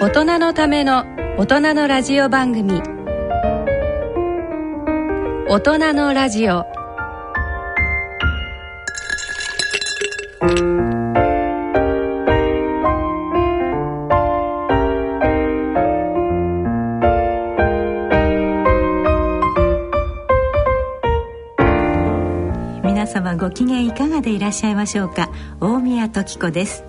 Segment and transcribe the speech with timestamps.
[0.00, 1.06] 大人のための
[1.38, 2.80] 大人のラジオ番組。
[5.48, 6.64] 大人のラジオ。
[22.84, 25.28] 皆様ご機嫌いかがでいらっしゃいましょうか。
[25.60, 26.87] 大宮時子です。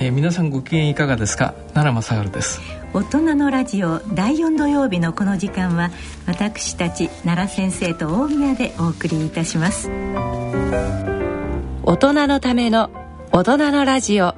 [0.00, 1.54] えー、皆さんご機嫌いかがですか？
[1.74, 2.60] 奈良正治です。
[2.94, 5.90] 大人のラジオ第4土曜日のこの時間は
[6.26, 9.90] 私たち奈良先生と大宮でお送りいたします。
[11.82, 12.90] 大人のための
[13.32, 14.34] 大人のラジオ。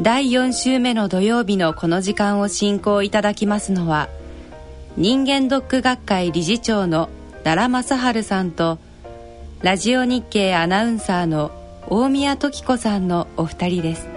[0.00, 4.08] 第4週目の土曜日のこの時間を進行いただきますのは
[4.96, 7.08] 人間ドック学会理事長の
[7.42, 8.78] 奈良正治さんと
[9.60, 11.50] ラジオ日経アナウンサーの
[11.90, 14.08] 大宮時子さんのお二人です。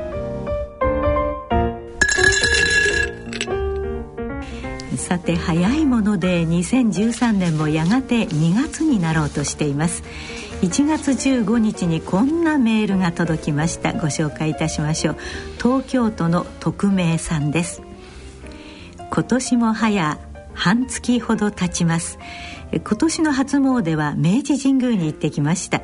[4.98, 10.04] さて早いもので2013年もやがて2月になろうとしています。
[10.62, 13.93] 1月15日にこんなメールが届きました。
[13.93, 15.18] ご紹介いたしましょう。
[15.57, 17.81] 東京都の匿名さんです。
[19.12, 20.20] 今年も早
[20.53, 22.20] 半月ほど経ちます。
[22.74, 25.81] 今年の初詣は明治神宮に行ってきました。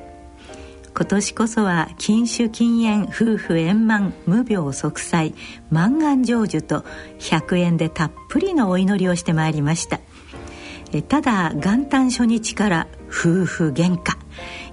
[0.98, 5.36] 今年こそは禁酒禁煙夫婦円満無病息災
[5.70, 6.84] 満願成就と
[7.20, 10.00] 100円でたっぷりのお祈りをしてまいりました。
[11.08, 14.18] ただ元旦初日から夫婦喧嘩。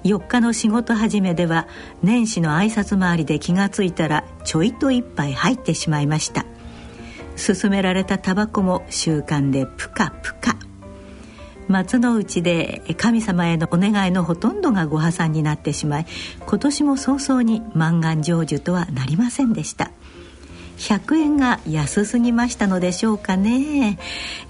[0.05, 1.69] 4日の仕事始めでは
[2.03, 6.47] 年始の挨拶回りで気がついたらちょいと一杯入ってしまいました。
[7.37, 10.57] 勧められたタバコも習慣でプカプカ。
[11.69, 16.07] 松の内で神様へのお願いのほとんどがご破産になってしまい
[16.47, 19.91] 今年も早々に満願成就とはなりませんでした。
[20.79, 23.99] 100円が安すぎましたのでしょうかね。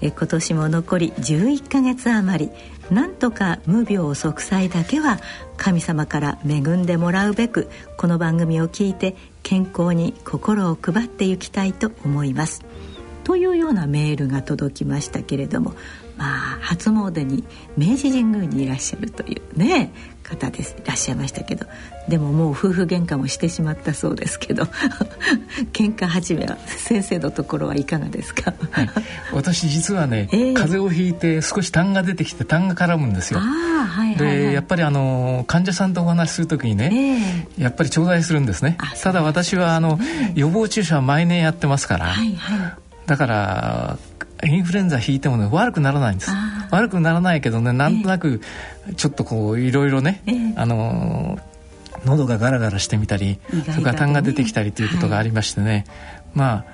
[0.01, 2.51] え今年も残り11ヶ月余り。
[2.91, 5.19] なんとか無病息災だけは
[5.57, 7.67] 神様から恵んでもらうべく
[7.97, 12.63] この番組を聞いて健康に心を配っていきたいと思います。
[13.23, 15.73] というようなメールが届きましたけれども
[16.17, 17.43] まあ初詣に
[17.77, 19.91] 明治神宮にいらっしゃるというね
[20.23, 21.65] 方ですいらっしゃいましたけど。
[22.07, 24.67] でももう夫婦喧嘩もしてしまったそうですけど。
[25.73, 28.89] 喧嘩始めは先生のところはいかがですか、はい、
[29.33, 33.39] 私実はね、 えー、風邪をひいて少し痰が出てきて痰が絡むんですよ。
[33.39, 38.77] はいはいはい、でやっぱりあの患者さんとお話しする時にね、えー、やっぱり頂戴するんですね。
[39.01, 39.99] ただ私はあの、
[40.35, 42.73] 予防注射は毎年やってますから、はいはい、
[43.05, 43.97] だから
[44.43, 46.31] インフルエンザ引いてもね悪くならないんです。
[46.71, 48.41] 悪くならないけどねなんとなく
[48.97, 51.39] ちょっとこういろいろね、えー、あの
[52.05, 53.39] 喉がガラガラしてみたり、ね、
[53.71, 55.85] それから痰が出てきたりということがありましてね、はい、
[56.33, 56.65] まあ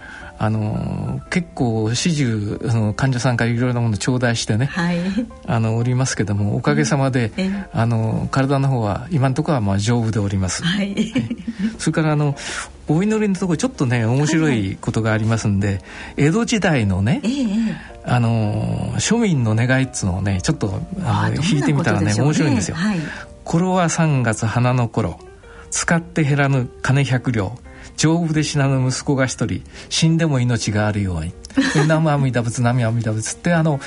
[0.44, 4.98] あの結構始終あの患者さんからいろいろなものを頂戴してね、はい、
[5.46, 10.64] あのおりますけどもおかげさまで、うん、あの体の方は今のところはまあ丈夫でおります。
[10.64, 11.14] はい、
[11.78, 12.36] それからあの
[12.88, 15.86] お祈りのところちょっとね面白いことがありますんで、はいはい、
[16.18, 17.76] 江戸時代のね、えー、
[18.06, 20.74] あの庶民の願いっつうのをねちょっと
[21.06, 22.78] あの弾いてみたらね、ね、面白いんですよ。
[22.78, 22.98] はい、
[23.44, 25.20] 頃は3月花の頃
[25.70, 27.60] 使って減らぬ金百両
[28.02, 31.34] 丈夫で死なぬ息子が一人死んでも命があるように。
[31.76, 33.80] 南無阿弥陀仏南無阿弥陀仏ってあの、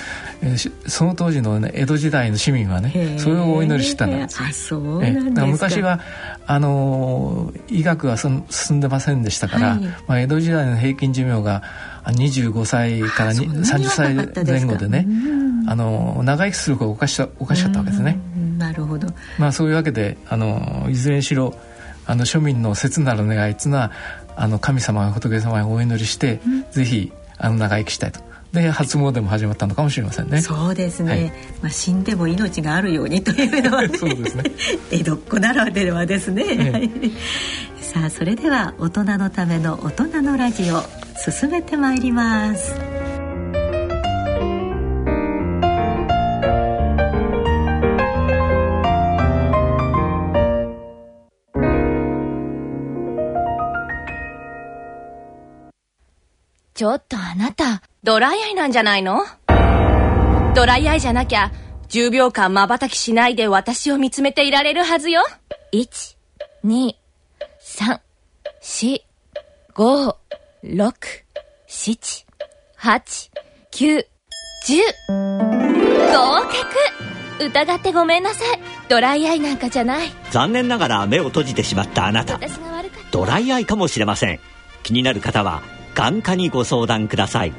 [0.43, 5.99] えー、その当時の、ね、江戸時代の市民はねそれをお祈りしたんですあそうなんです昔は
[6.47, 8.45] あの医学は進
[8.77, 11.63] んでませんでしたから、はい、まあ、江戸時代の平均寿命が
[12.05, 14.15] 25歳から30歳
[14.45, 15.07] 前後でね
[15.67, 18.21] あの長生きする方がおかしおかしかったわけですね。
[18.59, 19.09] なるほど、
[19.39, 21.55] まあ、そういうわけであのいずれにしろ
[22.07, 23.93] あの庶民の切なる願いっていうのは
[24.37, 28.21] あの神様仏様にお祈りして、うん、ぜひあの長生きしたいと。
[28.53, 30.41] で初詣も始まったのかもしれませんね。
[30.41, 31.11] そうですね。
[31.11, 31.25] はい、
[31.63, 34.45] まあ死んでも命があるように というのは、ね、そうですね。
[34.93, 36.45] 江戸っ子ならではですね。
[36.55, 36.91] ね
[37.81, 40.83] さあそれでは大人のための大人のラジオ
[41.31, 42.94] 進めてまいります。
[56.75, 59.25] ちょっとあなた、ドライアイなんじゃないの？
[60.57, 61.53] ドライアイじゃなきゃ、
[61.89, 65.23] 10秒間瞬きしないで私を見つめていられるはずよ。
[65.73, 66.17] 1、
[66.65, 66.95] 2、
[67.63, 68.01] 3、
[68.61, 69.01] 4、
[69.73, 70.17] 5、
[70.65, 70.93] 6、
[71.69, 72.25] 7、
[72.81, 73.31] 8、
[73.71, 74.07] 9、
[74.67, 74.81] 10。
[76.13, 78.59] 合格疑ってごめんなさい。
[78.89, 80.09] ドライアイなんかじゃない。
[80.33, 82.41] 残念ながら目を閉じてしまったあなた。
[83.13, 84.41] ドライアイかもしれません。
[84.83, 85.63] 気になる方は、
[85.95, 87.53] 眼科にご相談ください。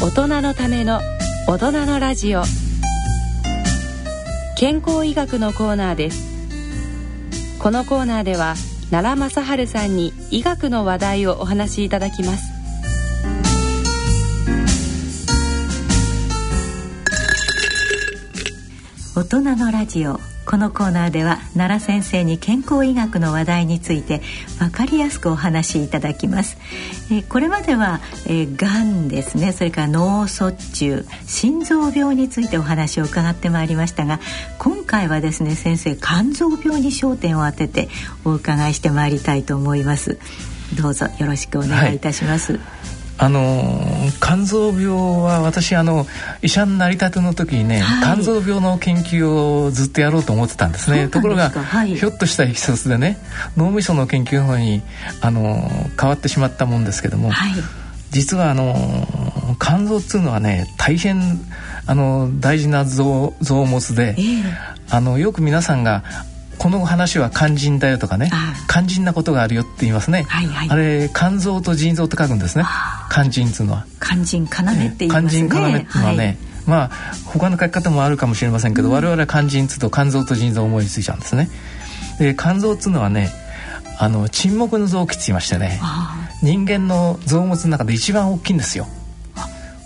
[0.00, 1.00] 大人のための
[1.48, 2.42] 大人のラジオ。
[4.56, 6.30] 健康医学のコーナーです。
[7.58, 8.54] このコーナーでは
[8.90, 12.52] 奈良正治さんに医学の話題をお話しいただきます。
[19.16, 24.20] 大人のラジオこのコーナーでは奈良先生に健康医学の話題について
[24.58, 26.56] 分かりやすくお話しいただきます、
[27.10, 29.52] えー、これまでは、えー、がんですね。
[29.52, 34.20] それから脳卒中心臓病についてお話を伺ってまいりましたが
[34.58, 37.88] 今回はですね先生肝臓病に焦点を当てて
[38.24, 40.18] お伺いしてまいりたいと思います。
[40.74, 43.01] どうぞよろしくお願いいたします、はい。
[43.22, 43.62] あの
[44.20, 46.06] 肝臓病は私あの
[46.42, 49.30] 医者になりたての時にね、はい、肝臓病の研究
[49.64, 51.06] をずっとやろうと思ってたんですね。
[51.06, 53.18] ところが、はい、ひょっとしたいきさつでね
[53.56, 54.82] 脳みその研究の方に
[55.20, 55.70] あの
[56.00, 57.52] 変わってしまったもんですけども、はい、
[58.10, 58.74] 実はあの
[59.60, 61.40] 肝臓っていうのはね大変
[61.86, 64.42] あの大事な臓臓物で、えー、
[64.90, 66.02] あのよく皆さんが
[66.62, 68.30] この話は肝心だよとかね
[68.70, 72.64] 肝心なことがあるよって言いますね、はいはい、あれ肝臓と腎臓って書くんですね。
[73.10, 73.86] 肝心っていうのは。
[74.00, 75.48] 肝心要って言いますね。
[75.48, 76.36] 肝心要っていうのはね、はい、
[76.68, 76.90] まあ
[77.26, 81.50] 他の書き方もあるかもしれませんけど、うん、我々は肝心つと肝臓と腎臓を思いついちゃうんですね。
[82.20, 83.32] で肝臓っつうのはね
[83.98, 85.80] あの沈黙の臓器って言いましてね
[86.42, 88.86] 人間の臓物の中で一番大きいんですよ。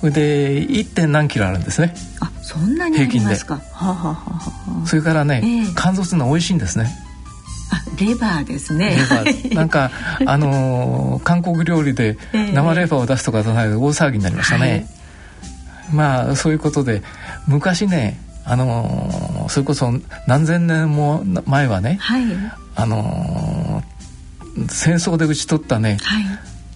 [0.01, 0.95] それで 1.
[0.95, 1.95] 点何キロあるんですね。
[2.21, 3.35] あそんなに平均で。
[3.35, 6.97] それからね、えー、肝臓っていうのは美味しいんですね。
[7.73, 8.97] あレバーですね。
[9.53, 9.91] なんか
[10.25, 14.87] あのー、韓国料理で生レバーを出すとか出さないで大騒ぎになりましたね、はい、
[15.93, 17.03] まあそういうことで
[17.49, 19.93] 昔ねあのー、それこそ
[20.29, 22.23] 何千年も前はね、はい、
[22.77, 26.25] あのー、戦争で討ち取ったね、はい、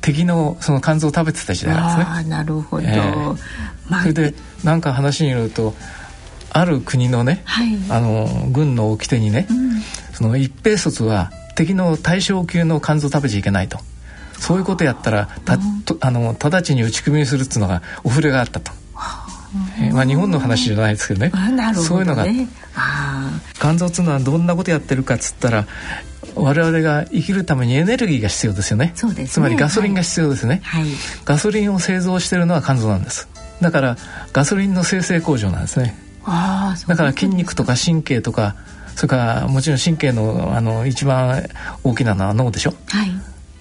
[0.01, 2.17] 敵のその肝臓を食べてた時代なんですね。
[2.19, 4.35] あなるほど、えー、それで
[4.65, 5.75] なんか話によると
[6.51, 9.81] ある国のね、はい、あの軍の掟にね、うん、
[10.13, 13.79] その一兵卒は敵の大将級の肝臓食べちゃいけないと。
[14.39, 18.73] そういうことやったらたとあの直ちに打ち組みするっていうのがお触れがあったと。
[19.81, 22.25] えー、まあ、日本の話じゃないですけどね、ね、そういうのが
[23.59, 25.67] 肝臓っていうのはどんなことやってるかっつったら
[26.37, 30.85] 我々が生きるためにエネルギーが必要ですよね、ね、つまりガソリンが必要ですね、はい、
[31.25, 33.29] ガソリンを製造しているのは肝臓なんです
[33.61, 33.97] だから
[34.33, 35.97] ガソリンの生成工場なんですね。
[36.25, 38.55] あだから筋肉とか神経とか
[38.95, 41.43] それからもちろん神経のあの一番
[41.83, 43.11] 大きなのは脳でしょ、はい、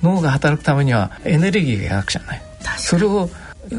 [0.04, 2.42] 脳が働くためにはエネルギーがなくちゃない。
[2.78, 3.30] それを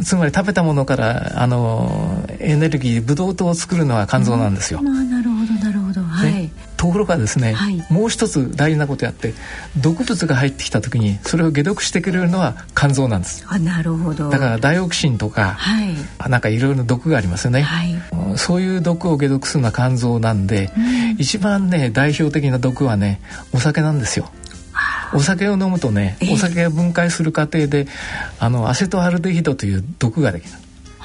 [0.04, 4.80] つまり食べたものからあのエネルギーブドウ糖を作るのは肝臓なんですよ。
[4.82, 4.94] まあ、
[6.80, 9.34] ところがですね、はい、もう一つ大事なことやって
[9.76, 13.44] 毒物が入ってきた時にそれを解毒してくれるのは肝臓なんです。
[13.48, 14.30] あなるほど。
[14.30, 15.94] だからダイオキシンとか、はい、
[16.30, 17.94] なんかいろいろな毒がありますよね、はい、
[18.38, 23.20] そういう毒を解毒するのは肝臓なんで、うん、一番ね代表的な毒はね
[23.52, 24.30] お酒なんですよ。
[25.12, 27.88] お酒を飲むとねお酒が分解する過程で
[28.38, 30.52] あのアセトアルデヒドという毒ができる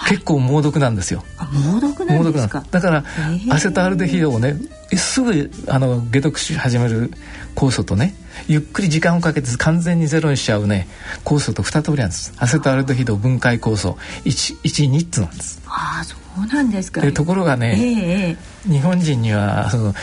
[0.10, 1.24] 結構猛毒なんですよ。
[1.74, 2.64] 猛毒なんですか？
[2.70, 3.04] だから
[3.50, 4.56] アセトアルデヒドをね
[4.96, 7.12] すぐあの解毒し始める
[7.56, 8.14] 酵素とね
[8.48, 10.88] ゆっくり時間をかけて完全にゼロにしちゃうね
[11.24, 12.34] 酵素と2通りなんです。
[12.38, 15.62] アセトアルデヒド分解酵素112つなんです。
[15.66, 17.02] ああそうなんですか。
[17.02, 18.36] でところがね、
[18.66, 19.94] えー、日本人にはその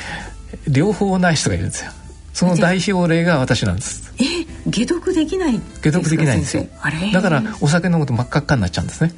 [0.69, 1.91] 両方ない人がいるんですよ。
[2.33, 4.11] その代表例が私なんです。
[4.19, 4.25] え
[4.71, 6.67] 解毒できない解毒できないんですよ。
[7.13, 9.13] だからお酒飲むと真っ赤っかになっちゃうんですね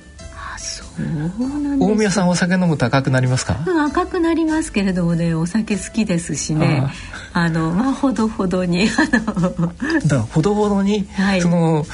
[1.80, 3.64] 大宮さんお酒飲むと赤くなりますか？
[3.86, 6.86] 赤くなりますけれどもねお酒好きですしね
[7.32, 9.08] あのまあほどほどにあ
[10.14, 11.84] のほどほどに、はい、その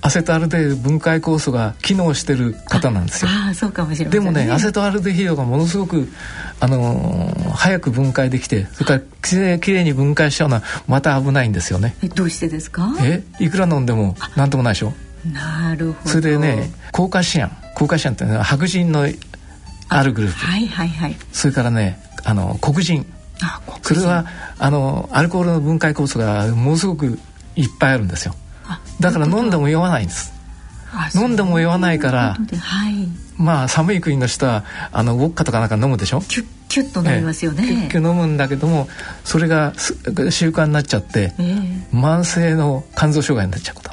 [0.00, 3.30] アセトアルデヒド分解酵素が機能してる方なんですよ。
[3.30, 6.08] ああそうかもしれません、ね、でもねアセトアルデヒドがものすごく
[6.60, 11.96] あのー、早く分解できてそれからきれいに分解しちゃうのはまた危ないんですよね。
[12.02, 12.94] えどうしてですか？
[13.02, 14.92] えいくら飲んでもなんともないでしょ？
[15.24, 16.10] なるほど。
[16.10, 19.08] それでね高カシアン高カシアンっていうのは白人の
[19.88, 20.38] あるグループ。
[20.38, 21.16] はいはいはい。
[21.32, 23.06] それからねあの黒人。
[23.82, 24.26] それは
[24.58, 27.18] あのアルコールの分解酵素がものすごく
[27.54, 28.34] いっぱいあるんですよ。
[29.00, 30.32] だから飲んでも酔わないんです。
[31.14, 36.20] 飲んでも酔わないから、はい、まあ寒い国の人はあのウォッカとかなんか飲むでしょ？
[36.22, 38.88] キュッキュッと飲みますよね、キュッキュ飲むんだけども
[39.22, 43.90] それが習慣になっちゃって、えー、慢性の肝臓障害になっちゃうこと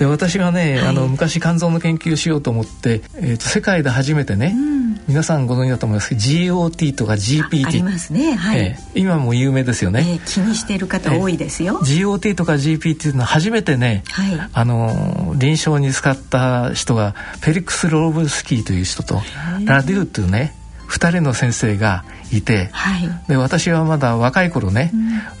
[0.00, 8.32] で私はね、はい、あの昔肝臓の研究しようと思って、えーと、世界で初めてね、うん、皆さんご存知だと思いますけど GOT とか GPT ありますね。
[8.32, 19.20] はい、えー、今も有名ですよね、えー、気にしている方多いですよ、えー、GOT とか GPT っていうのは初めてね、はい、あの臨床に使った人がフェリックス・ローブスキーという人と
[19.66, 20.54] ラデューというね
[20.90, 24.90] 2人の先生がいて、はい、で私はまだ若い頃ね、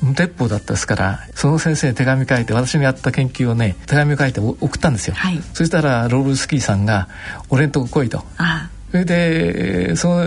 [0.02, 7.08] うん、無鉄砲だったですからその先生に手紙書いて私のやった研究をね手紙を書いて送ったんですよ、はい、そしたらローブスキーさんが
[7.50, 8.24] 「俺んとこ来い」と。
[8.38, 10.24] あそれでその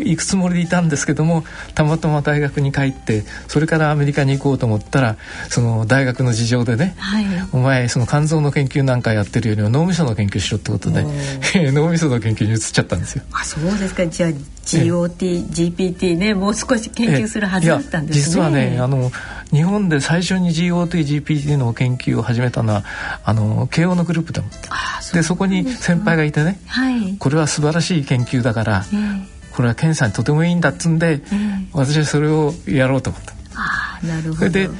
[0.00, 1.44] 行くつもりでいたんですけども
[1.74, 5.16] たまたま大学に帰ってそれからアメリカに行こうと思ったら
[5.48, 11.06] その大学の事情でね、はい、お前その肝臓の研究なんかやってるよりは脳みその研究しろってことで
[11.72, 13.22] 脳みその研究に移っちゃったんですよ。
[13.32, 14.06] あそうですか。
[14.06, 14.30] じゃあ
[14.64, 18.24] GOT、GPT ねもう少し研究するはずだったんですね。
[18.24, 19.10] 実はねあの
[19.50, 22.84] 日本で最初に GOT、GPT の研究を始めたのは
[23.24, 24.48] あの慶応のグループでも
[25.12, 33.34] でそこに先輩がいてね、はい、これは素晴らしい研究だから、えー、これは検査にとてもいいんだっつんで、えー、私はそれをやろうと思った。
[33.54, 34.36] あなるほど。
[34.36, 34.70] それで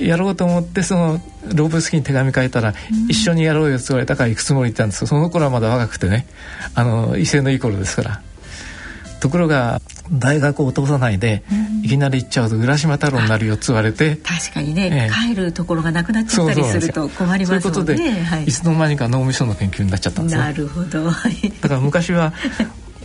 [0.00, 1.20] やろうと思ってその
[1.54, 6.26] ローブスキーに手紙書いたら、うん、一緒にやろうよって言われたから行くつもりでいたんですけどその頃はまだ若くてね。
[6.74, 8.22] あの威勢のいい頃ですから
[9.24, 9.80] ところが
[10.12, 17.56] 大学を通さないで、うん、いきなり行っちゃうと浦島太郎になるよって言われて確かにね、えー、帰るところがなくなっちゃったりすると困りますもんね。
[17.56, 21.04] そういうことで、はい、いつの間にか脳みその研究になっちゃったんですなるほど。
[21.08, 21.12] だ
[21.70, 22.34] から昔は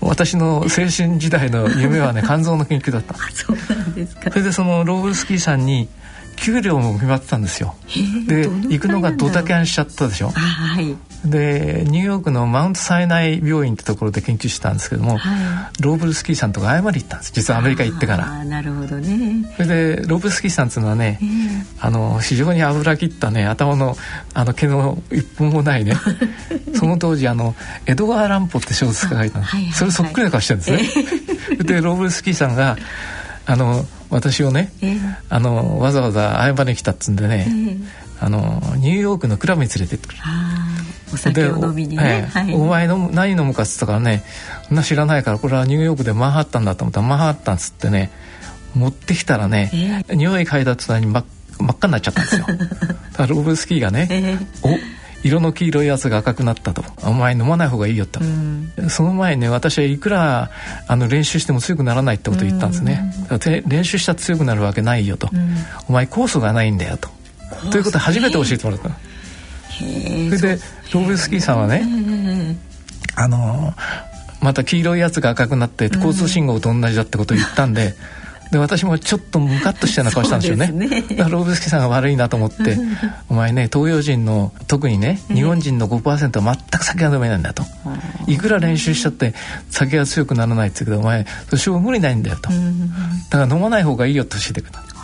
[0.01, 3.15] 私の青春時代の夢はね 肝臓の研究だった。
[3.33, 4.29] そうなんですか。
[4.29, 5.88] それでそのローブスキーさんに
[6.41, 7.75] 給料も決まってたんですよ。
[8.27, 18.25] で行くのがドタキャンしちゃったでしょ、はい、でニューヨークのマウントサイナイ病院ってところで研究してたんですけども、はい、ローブルスキーさんとか謝り行ったんです実はアメリカ行ってから。
[18.25, 19.46] あなるほどね。
[19.58, 23.98] それでローブルスキーさんっていうのはね、えー、あの非常に油切ったね頭の
[24.34, 25.96] あの毛の一本もないね。
[26.75, 27.55] その当時あの
[27.86, 31.05] エドガー・ランポって小説家がいたの、はいはいはい、それそっくりな顔してるんですね、
[31.51, 32.77] えー、でローブルスキーさんが
[33.46, 40.19] あの私をね、えー、あのわざわざ謝りに来たっつんでね、えー、あのニューヨークのクラブに連れてってくる。
[41.11, 44.23] お酒を飲みにね、はい、お前の何飲むかっつったからね
[44.67, 47.01] そんな知らないからこれはニューヨークでマンハッタンだと思った。
[47.01, 48.11] らマンハッタンっつってね
[48.75, 51.25] 持ってきたらね、えー、匂い嗅いだってに真っ
[51.59, 52.45] 真っ赤になっちゃったんですよ。
[52.47, 54.77] だからローブスキーがね、えー、お
[55.23, 56.83] 色の黄色いやつが赤くなったと。
[57.03, 60.49] お前飲まない方がいいよと、うん、その前にね私はいくら
[60.88, 65.55] あの練習しても強くならないってことを言ったんですね、うん、練習したら強くなるわけないよと、うん、
[65.89, 67.09] お前酵素がないんだよと。
[67.71, 70.61] ということを初めて教えてもらったそれで
[70.93, 72.57] ローベスキーさんはね
[73.15, 73.73] あの
[74.41, 77.93] また黄色いやつが赤くなって交通信号と同じだってことを言ったんで、
[78.51, 80.67] で私もちょっとムカッとしたような顔したんですよね。
[80.71, 81.01] ね。
[81.01, 82.77] だからローブスキさんが悪いなと思って
[83.29, 87.63] お前ね東洋人の特にね日本人の5%は全く酒が飲めないんだと。
[88.27, 88.37] い。
[88.37, 89.33] くら練習しちゃって
[89.69, 91.25] 酒が強くならないって言うけどお前
[91.55, 92.49] それ無理ないんだよと。
[92.49, 94.98] だから飲まない方がいいよと教えてくれた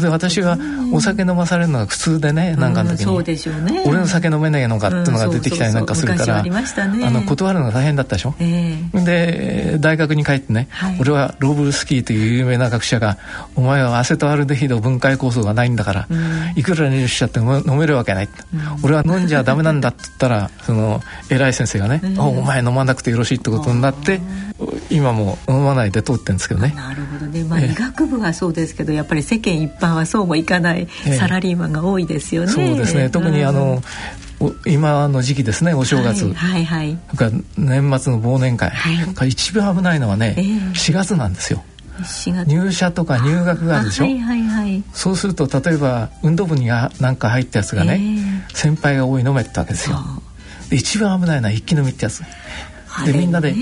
[0.00, 0.58] で私は
[0.92, 13.18] お酒飲まされるのが苦痛でねなんかの時に、ね、俺の酒飲めないのかっていうのが出てきたりなんかするから、あの断るのが大変だったでしょ、えー、で大学に帰ってね、はい、俺はローブルスキーという有名な学者が
[13.56, 24.20] お前はアセトアルデヒド分解酵素がないんだから、うん、いくら練習しちゃっても飲めるわけない、うん、俺は飲んじゃダメなんだって言ったらその偉い先生がね、うん、お前飲まなくてよろしいってことになって、
[24.90, 26.72] 今も飲まないで通ってるんですけどね。
[26.76, 27.44] なるほどね。
[27.44, 30.88] まあ、医学部はそうですけどやっぱり世間一般はそうもいかない
[31.18, 33.10] サラリーマンが多いですよね、そうですね。
[33.10, 33.82] 特にあの、
[34.66, 41.62] 今の時期ですねお正月、はいはいはい、年末の忘年会、はい、一番危ないのはね、えー、4月なんですよ。
[42.46, 47.94] 入社とか入学があるでしょ、はいはいはい、そうすると例えば運動部になんか入ったやつがね、
[48.48, 49.98] えー、先輩が多い飲めってわけですよ。
[50.72, 52.22] 一番危ないのは一気飲みってやつ。
[53.06, 53.54] でみんなで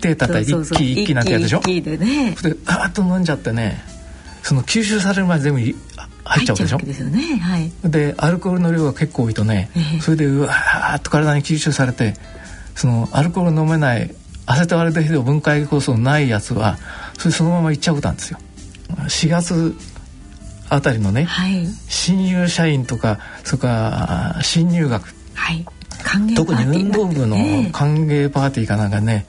[0.00, 1.60] 手叩いて一気一気なんてやるでしょ。
[1.60, 2.34] でね。
[2.42, 3.82] でガーッと飲んじゃってね
[4.44, 6.78] その吸収されるまで全部入っちゃうでしょ？
[6.78, 7.36] で、ね。
[7.38, 12.14] はい、でアルコールの量が結構多いとね、えー、それでうわーっと体に吸収されて
[12.74, 14.14] そのアルコール飲めない
[14.46, 16.76] アセトアルデヒド分解酵素ないやつは
[17.18, 18.38] それそのままいっちゃうことなんですよ。
[18.88, 19.74] 4月
[20.68, 25.64] あたりのね、はい、新入社員とかそれから新入学、はい、
[26.34, 27.36] 特に運動部の
[27.72, 29.26] 歓迎パーティーかなんかね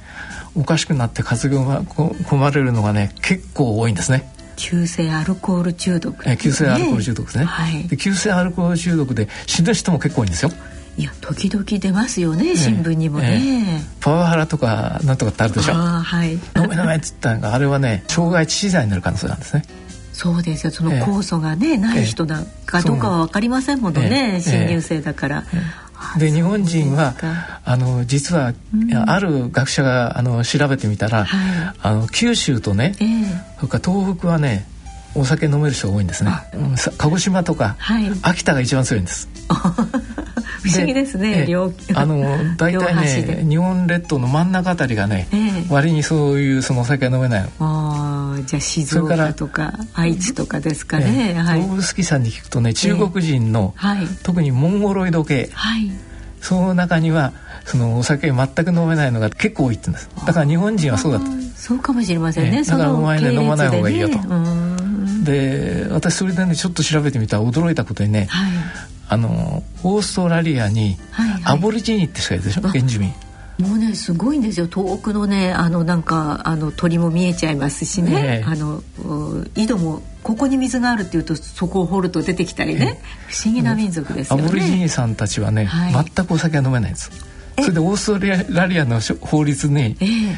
[0.55, 4.29] おかしくなって活動が込まれるのがね結構多いんですね。
[4.55, 10.51] 急性アルコール中毒、ね、急性アルコール中毒ですね、はい、で急性アルコール中毒で死ぬ人も結構多いんですよ。
[10.97, 15.73] いや時々出ますよね新聞にもね、えパワハラとかなんとかってあるでしょ。
[15.73, 19.63] あ、はい、飲め飲めっつったがあれはね 傷害致死罪になる可能性なんですね。
[20.13, 20.71] そうですよ。
[20.71, 25.43] その酵素がね、えない人だかどうかは分かりませんものね、え新入生だから、
[26.17, 27.15] で日本人は
[27.63, 34.67] あの実は、うん、ある学者があの調べてみたら、はい、あの九州とね、えー、それから東北はね
[35.15, 36.31] お酒飲める人が多いんですね、
[36.97, 39.29] 鹿児島とか、はい、秋田が一番強いんです。
[40.65, 47.49] 不思議ですね両あの大体ね日本列島の真ん中あたりがね、えー、割にそういうそのお酒が飲めないの。
[47.59, 55.91] あじゃあ静岡とか愛知とかですかね、えー、はい、動物好きさんに聞くとね中国人の、えーはい、特にモンゴロイド系、はい、
[56.41, 57.33] その中には
[57.65, 60.25] そのお酒全く飲めないのが結構多いって言うんです。
[60.25, 61.25] だから日本人はそうだと。
[61.55, 64.19] そうかもしれませんね、だからお前ね飲まない方がいいよと
[65.25, 68.51] で私それでねちょっと調べてみたら驚いたことにね、はい、
[69.09, 70.97] あのオーストラリアに
[71.43, 73.13] アボリジニって人がいるでしょ、はい、原住民。
[73.57, 74.67] もうねすごいんですよ。
[74.67, 78.81] 遠くのねあのなんかあの鳥も見えちゃいますしね、ねあの
[79.55, 84.43] 井戸もここに水があるっていうとそこを掘ると出てきたりね、不思議な民族ですよね。
[84.43, 87.11] アボリジニさんたちはね、はい、全くお酒は飲めないんです。
[87.57, 90.35] それでオーストラリアの法律に、えー、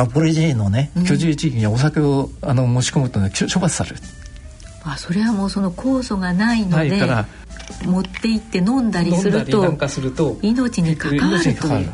[0.00, 3.96] アボリジニのね居住地域にお酒をあの持ち込むと、ね、処罰される。
[4.82, 6.90] あそれはもうその酵素がないので
[7.84, 11.60] 持って行って飲んだりすると命に関わるという。
[11.66, 11.92] あなる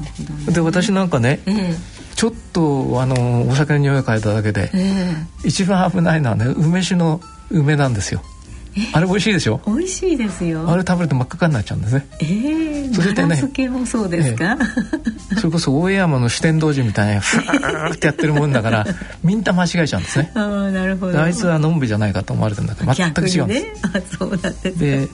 [0.00, 1.76] ほど、ね、で私なんかね、えー、
[2.16, 7.20] ちょっとあのお酒の匂いを嗅いだだけで、えー、一番危ないのはね梅酒の
[7.50, 8.22] 梅なんですよ。
[8.92, 9.60] あれ美味しいでしょ？
[9.66, 10.70] 美味しいですよ。
[10.70, 12.06] あれ食べると真っ赤になっちゃうんですね。
[12.20, 18.86] ええー、それでね漬もそうですか、えー、それこそ大江山の四天王寺みたいにフ ーってやってるもんだから
[19.22, 20.30] みんな間違えちゃうんですね。
[20.34, 21.20] ああなるほど。
[21.20, 24.78] あいつはのんべじゃないかと思われてるんだけど全く違うんです、ね、あそうなんです。
[24.78, 25.08] で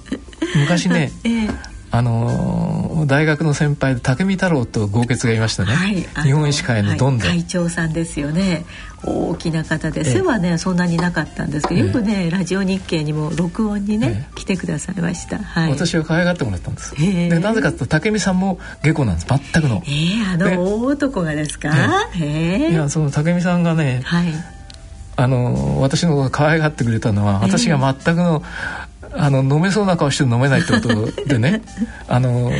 [0.56, 8.64] 昔ね、 えーあの大学の先輩で武見太郎と豪傑がいましたね、はい、日本医師会のどんどん、はい、会長さんですよね
[9.04, 16.94] 大きな方で背はねそんなになかったんですけど、よくねラジオ日経にも録音にね、来てくださいました、はい、私は可愛がってもらったんです。
[16.96, 19.26] でなぜかというと武見さんも下戸なんです。
[19.26, 19.82] 全くの。
[19.86, 21.70] ええー、あの大男がですか、
[22.20, 24.32] えいやその武見さんがね、はい、
[25.16, 28.42] あの私のこと可愛がってくれたのは私が全くの、
[29.14, 31.62] あの飲めそうな顔して飲めないってことでね。
[32.08, 32.52] あの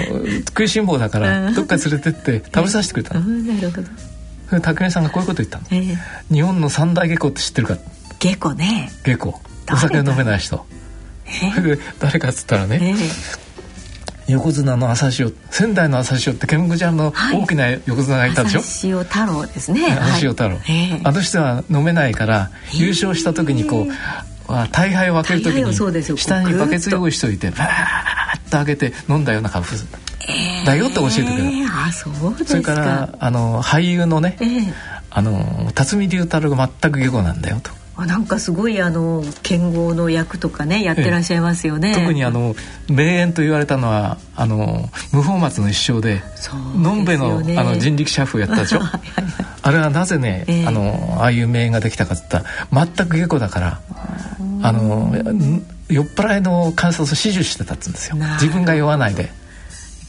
[0.49, 3.21] 食いしん坊だからどっか連れてって食べさせてくれたの。
[3.21, 4.12] なるほど
[4.61, 7.79] 武井さんがこういうこと言ったの、えー、日本の三大下戸って知ってるか？
[8.19, 8.91] 下戸ね。
[9.05, 9.41] 下戸。
[9.73, 10.67] お酒飲めない人、
[11.27, 15.31] えー、 誰かっつったらね、えー、横綱の朝潮。
[15.51, 19.93] 仙台の朝潮ってケちゃんの大きな横綱がいたでしょ、はい、朝潮太郎ですね。
[20.01, 23.93] 朝潮太郎、はい、あの人は飲めないから優勝した時にこう
[24.73, 25.75] 大敗を分ける時に
[26.19, 30.12] 下にバケツ用意しといてバーッと開けて飲んだような株えー、
[30.65, 34.73] だよって教えてくれた、あそうそれからあの俳優のね、えー、
[35.11, 37.71] あの辰巳龍太郎が全く下戸なんだよと。
[37.95, 42.55] あなんかすごいあの剣豪の役とかねやってらっしゃいますよね、え特にあの
[42.89, 46.23] 名演と言われたのはあの無法松の一生で
[46.75, 48.81] のんべのあの人力車夫やったでしょ。
[49.65, 53.81] あれはなぜね、えー、あのああいう名演ができたかって言ったら全く下戸だから
[54.63, 55.15] あの
[55.89, 58.17] 酔っ払いの観察を指示してたっつうんですよ。
[58.41, 59.31] 自分が酔わないで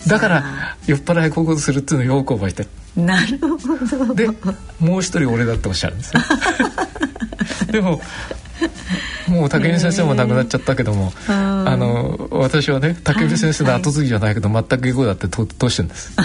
[0.08, 0.44] だから
[0.86, 4.14] 酔っ払いこういうことするっていうのをよく覚えてなるほど。
[4.14, 4.28] で
[4.80, 6.22] もう一人俺だっておっしゃるんですよ
[7.72, 8.02] でも
[9.28, 16.12] もう武見先生も亡くなっちゃったけども、えー、あの私はね武見先生の後継ぎじゃないけど、はい、全く下校だってと通してるんです。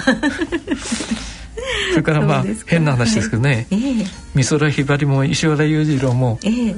[1.90, 3.76] それからまあ変な話ですけどね、はいえ。
[4.02, 6.76] ー、美空ひばりも石原裕次郎も、えー、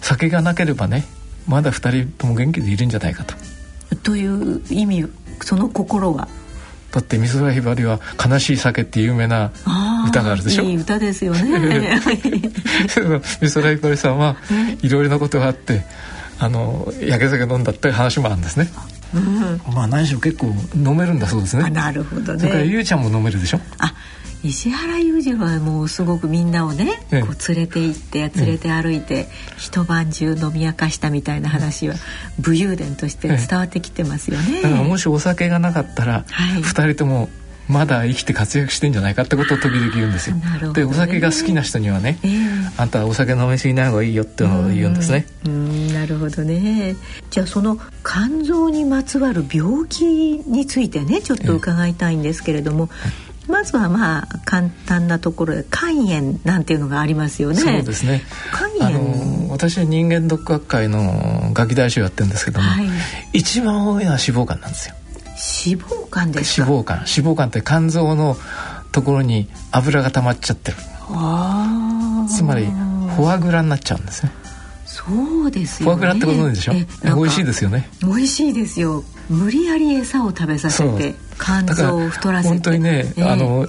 [0.00, 1.06] 酒がなければね
[1.46, 3.34] まだ二人とも元気でいるんじゃないかと。
[4.02, 5.06] という意味
[5.42, 6.28] その心は？
[6.92, 9.50] だって美空ひばりは「悲しい酒」って有名な
[10.08, 10.62] 歌があるでしょ？
[10.62, 12.00] いい歌ですよね。
[13.40, 14.36] 美空ひばりさんは
[14.80, 15.84] いろいろなことがあって
[16.38, 18.68] あの焼け酒飲んだって話もあるんですね、
[19.12, 21.68] うん、まあ何しろ結構飲めるんだそうですね。
[21.70, 22.38] なるほどね。
[22.38, 23.60] それからゆうちゃんも飲めるでしょ？
[23.78, 23.92] あ
[24.44, 29.26] 石原裕次郎はもうすごくみんなをね、こう連れて行って連れて歩いて、
[29.56, 31.94] 一晩中飲み明かしたみたいな話は
[32.38, 34.60] 武勇伝として伝わってきてますよね。
[34.60, 37.30] だからもしお酒がなかったら、はい、2人とも
[37.68, 40.36] まだ生きて活躍してんじゃないかってことを時々言うんですよ。
[40.36, 45.26] ね、でお酒が好きな人にはね、えー、あんたはお酒飲みすぎない方がいいよってのを言うんですね。
[45.46, 45.94] うん。
[45.94, 46.96] なるほどね。
[47.30, 57.56] じゃあその肝臓にまつわる病気についてねちょっと伺いたいんですけれども、えーまずはまあ簡単なところで肝炎なんていうのがありますよね。
[57.56, 58.22] そうですね。
[58.52, 59.50] 肝炎。
[59.50, 62.86] 私は人間ドック学会のガキ大将やってるんですけども、はい、
[63.32, 64.94] 一番多いのは脂肪肝なんですよ。
[65.66, 66.96] 脂肪肝です脂肪肝。
[66.98, 68.36] 脂肪肝って肝臓の
[68.92, 70.76] ところに油が溜まっちゃってる。
[72.28, 74.32] つまりフォアグラになっちゃうんですね。
[74.94, 77.16] そそうですよ、ね、フォアグラってご存知でしょ？
[77.16, 77.88] 美味しいですよね。
[78.02, 79.02] 美味しいですよ。
[79.28, 82.48] 無理やり餌を食べさせて肝臓を太らせて。
[82.54, 83.66] 本当にね、えー、あの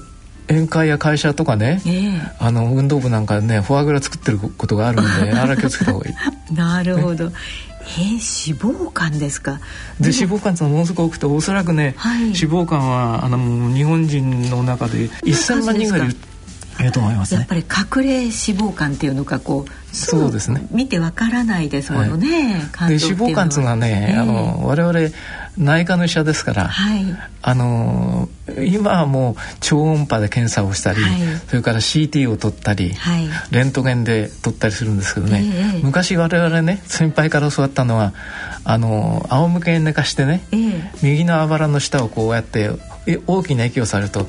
[0.47, 6.55] 宴会や会社とかね、えー、あの運動部なんかねフォアグラ作ってることがあるんで あら気をつけた方がいい。
[6.55, 7.35] なるほど、ね。
[7.97, 8.03] えー、
[8.53, 9.59] 脂肪肝ですか？
[9.99, 13.37] で脂肪肝ってものすごく多くておそらくね、はい、脂肪肝はあの
[13.73, 16.15] 日本人の中で1000万人ぐらい
[16.79, 20.67] いるえと思います、ね、やっぱり隠れ脂肪肝っていうのかこうそうですね。
[20.71, 24.99] 見てわからないですものね、はい、で脂肪肝っていうのはね、えー、あの我々
[25.57, 27.05] 内科の医者ですから、はい、
[27.41, 28.27] あの
[28.59, 38.13] 今はもう超音波で検査をしたり、はい、それから CT を取ったり、はい、レントゲンで取ったりするんですけどね、えー、昔我々ね先輩から教わったのは
[38.65, 42.71] あの仰向けに寝かしてね、えー、右のあばらの下をこうやって
[43.27, 44.27] 大きな息をされると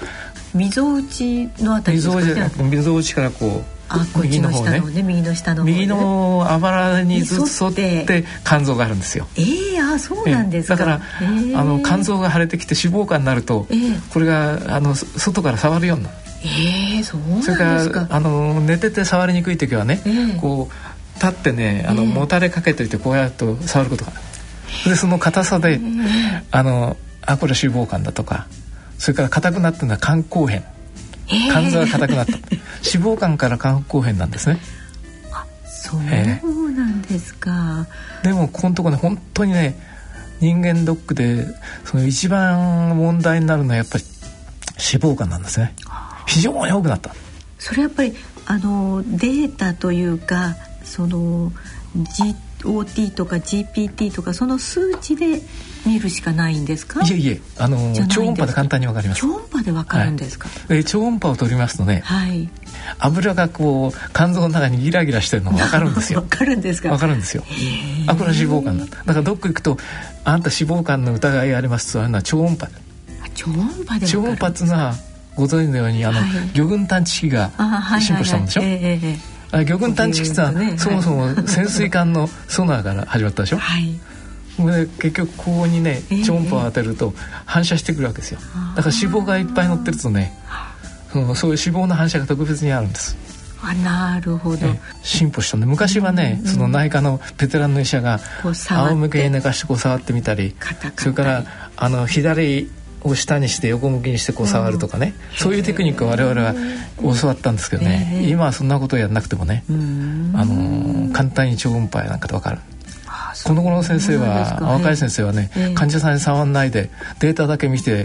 [0.56, 4.80] みぞおちのあたりですか、ね、みぞおちからこうあ右の方ね。
[4.80, 5.02] ね。
[5.02, 8.24] 右の下の右のあばらにずっと沿って。
[8.44, 9.28] 肝臓があるんですよ。
[9.36, 10.76] ええー、あそうなんですか。
[10.76, 16.16] だから、えー、あの肝臓が腫れてきて脂肪肝になると、えー、これがあの外から触るようになる。
[16.44, 17.80] ええー、そうなんですか。
[17.80, 24.12] それからあの寝てて触りにくい時はね、えー、こう立ってねあの、もたれかけといてこうやると触ることが。
[24.14, 24.14] あ
[24.84, 25.80] るでその硬さで、
[26.50, 28.46] あのあこれ脂肪肝だとか
[28.98, 30.64] それから硬くなったのは肝硬変。
[31.26, 32.32] 肝臓が硬くなった。
[32.86, 34.58] 脂肪肝から肝硬変なんですね。
[35.32, 36.02] あそう
[36.72, 37.86] なんですか、
[38.22, 39.78] でもここのとこね本当にね
[40.40, 41.46] 人間ドックで
[41.84, 44.04] その一番問題になるのはやっぱり
[44.78, 45.74] 脂肪肝なんですね。
[46.26, 47.14] 非常に多くなった。
[47.58, 48.14] それやっぱり
[48.46, 51.52] あのデータというかその
[52.66, 55.40] GOT とか GPT とかその数値で
[55.86, 57.00] 見るしかないんですか？
[57.06, 59.20] いえいえあの超音波で簡単にわかります。
[59.20, 62.48] 超音波でわかるんですか、はい、超音波を取りますとね、はい、
[62.98, 66.20] 油がこう肝臓の中にギラギラしてるのがわかるんですよ。
[66.20, 66.90] わかるんですか？
[66.90, 67.44] わかるんですよ。
[68.08, 69.76] あこれは脂肪肝だだからどっか行くと
[70.24, 72.68] あんた脂肪肝の疑いありますとあるのは超音波。
[73.34, 74.94] 超音波で超音波っていうのは
[75.36, 77.50] ご存知のようにあの、はい、魚群探知機が
[78.00, 78.96] 進歩したんでしょ、はいはいはいえ。
[78.96, 83.98] ー、魚群探知機ってのは、ね、そもそも潜水艦のソナーから始まったでしょ、はい。
[84.58, 87.12] で結局ここにね超音波を当てると
[87.44, 88.40] 反射してくるわけですよ。
[88.74, 90.32] だから脂肪がいっぱい乗ってるとね
[91.12, 93.16] そのそういう脂肪の反射が特別にあるんです。
[93.62, 94.66] あなるほど。
[95.02, 100.54] 進歩したんで昔はね、その内科のベテランの医者が仰向けに寝かしてこう触ってみたり
[100.96, 101.44] それから
[101.76, 102.70] あの左
[103.06, 106.54] を下にして横向きにしてこう触るとかね、そういうテクニックを我々は
[107.20, 109.64] 教わったんですけどね、今はそんなことをやらなくてもね、
[110.34, 112.58] あの簡単に超音波なんかで分かる？
[113.44, 116.90] この頃の先生は若い先生はね、患者さんに触らないで
[117.20, 118.04] データだけ見て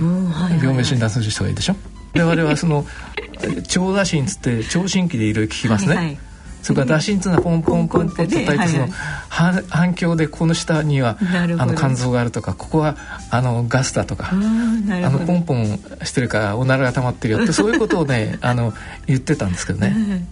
[0.62, 1.76] 病名診断する人がいいでしょ？
[2.16, 2.86] 我々はその
[3.68, 6.18] 超打診つって聴診器でいろいろ聞きますね、はいはい、
[6.62, 8.88] それから打診っていうのはポンポンポンって叩いてその
[9.70, 11.18] 反響でこの下には
[11.58, 12.98] あの肝臓があるとかここは
[13.30, 18.74] あのガスだとかあのポンポンしてるからおならが溜まってるよって そういうことをねあの
[19.08, 20.26] 言ってたんですけどね。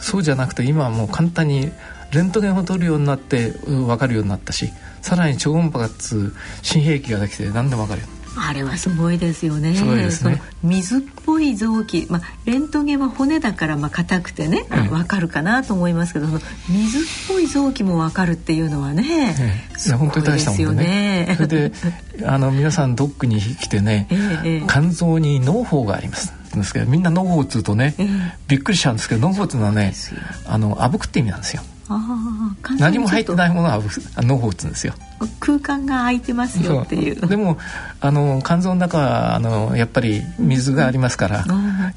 [0.00, 1.72] そうじゃなくて今はもう簡単に
[2.12, 4.70] レントゲンを取るようになって分かるようになったし
[5.02, 8.08] さらに超音波がつ新兵器ができて何でも分かるよ
[8.46, 9.74] あれはすごいですよね。
[9.74, 10.40] すごいですね。
[10.62, 21.26] 水っぽい臓器、まあレントゲンは骨だからまあ硬くてね、わ、うん、かるかなと思いますけど、その水っぽい臓器もわかるっていうのはね、ええ、いや本当に大したもんね。
[21.26, 21.72] ねそれで
[22.24, 24.08] あの皆さんドックに来てね、
[24.44, 26.32] え、肝臓に脳胞があります。
[26.54, 27.94] ですけどみんな脳胞っつうとね、
[28.46, 29.92] びっくりしちゃうんですけど脳胞っていうのはね
[30.46, 31.62] あのあぶくって意味なんですよ。
[32.78, 33.80] 何も入ってないものは
[34.18, 34.94] 脳胞っつうんですよ。
[35.40, 37.26] 空間が空いてますよっていう。
[37.26, 37.58] でも
[38.00, 41.44] あの肝臓の中はあのやっぱり水がありますから、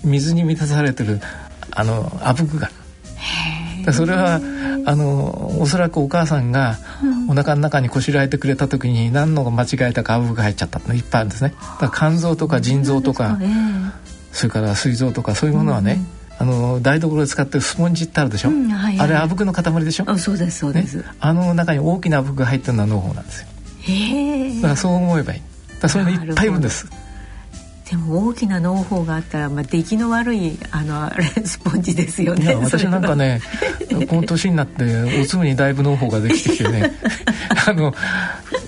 [0.04, 1.20] 水に満たされてる
[1.72, 2.70] あのあぶくが。
[3.94, 4.40] それは
[4.86, 6.78] あのおそらくお母さんが
[7.28, 11.54] お腹の中にこしらえてくれた時に何の間違えたかあぶくが入っちゃったのいっぱいあるんですね。
[11.82, 13.40] だから肝臓とか腎臓とか
[14.32, 20.06] それから膵臓とかそういうものはね、うんあの台所で使ってるスポンジってあるでしょ、うんはいはい、あれあぶくの塊でしょ？
[20.08, 23.48] あそうですそうです、ね、あの中に大きなあぶくが入ってるのは脳胞なんですよ。
[23.82, 25.42] へえだからそう思えばいい。
[25.82, 26.88] だそういうのいっぱいいるんです
[27.92, 33.42] でも大きな農法があったら、まあ、出来の悪いあのあれスポンジですよね私なんかね
[34.10, 34.86] この年になって
[35.22, 36.94] お粒にだいぶ農法ができてきてね
[37.68, 37.94] あの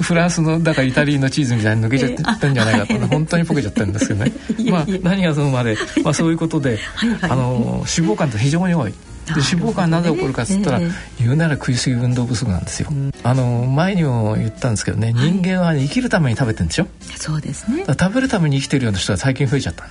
[0.01, 4.31] フランスのだからイタリアのチーズみたいに抜けちゃったんじゃないかと、 本当にポケちゃったんですけどね。
[4.69, 8.93] まあ何がそのまで、まあ、そういうことではい、あの脂肪肝って非常に多い。
[9.25, 17.85] で脂肪肝なぜ起こるかっつったら、えー、言うなら食い過ぎ運動不足なんですよ、うん、あの前にも言ったんですけどね、人間は、ね、生きるために食べてるんでしょそうですね。
[17.87, 19.85] 食べるために生きてるような人が最近増えちゃった。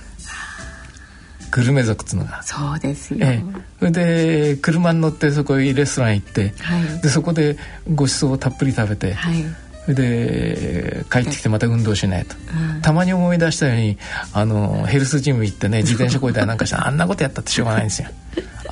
[1.53, 2.41] グルメ族っつうのが。
[2.41, 7.57] そうですよ、ええ、それで車に乗ってそこへレストラン行って、はい、でそこで
[7.93, 9.43] ご馳走をたっぷり食べて、はい、
[9.93, 12.35] で帰ってきてまた運動しないと、
[12.75, 13.97] うん、たまに思い出したように
[14.33, 18.09] あのヘルスジム行ってね自転車こいたりなんかしてあんなことやったってしょうがないんですよ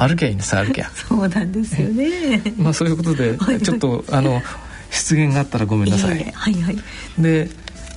[0.01, 2.41] 歩きゃいいんです歩きゃ そうなんですよね。
[2.57, 4.41] まあそういうことでちょっとあの
[4.89, 6.77] 失言があったらごめんなさい、いはいはい。
[7.19, 7.49] で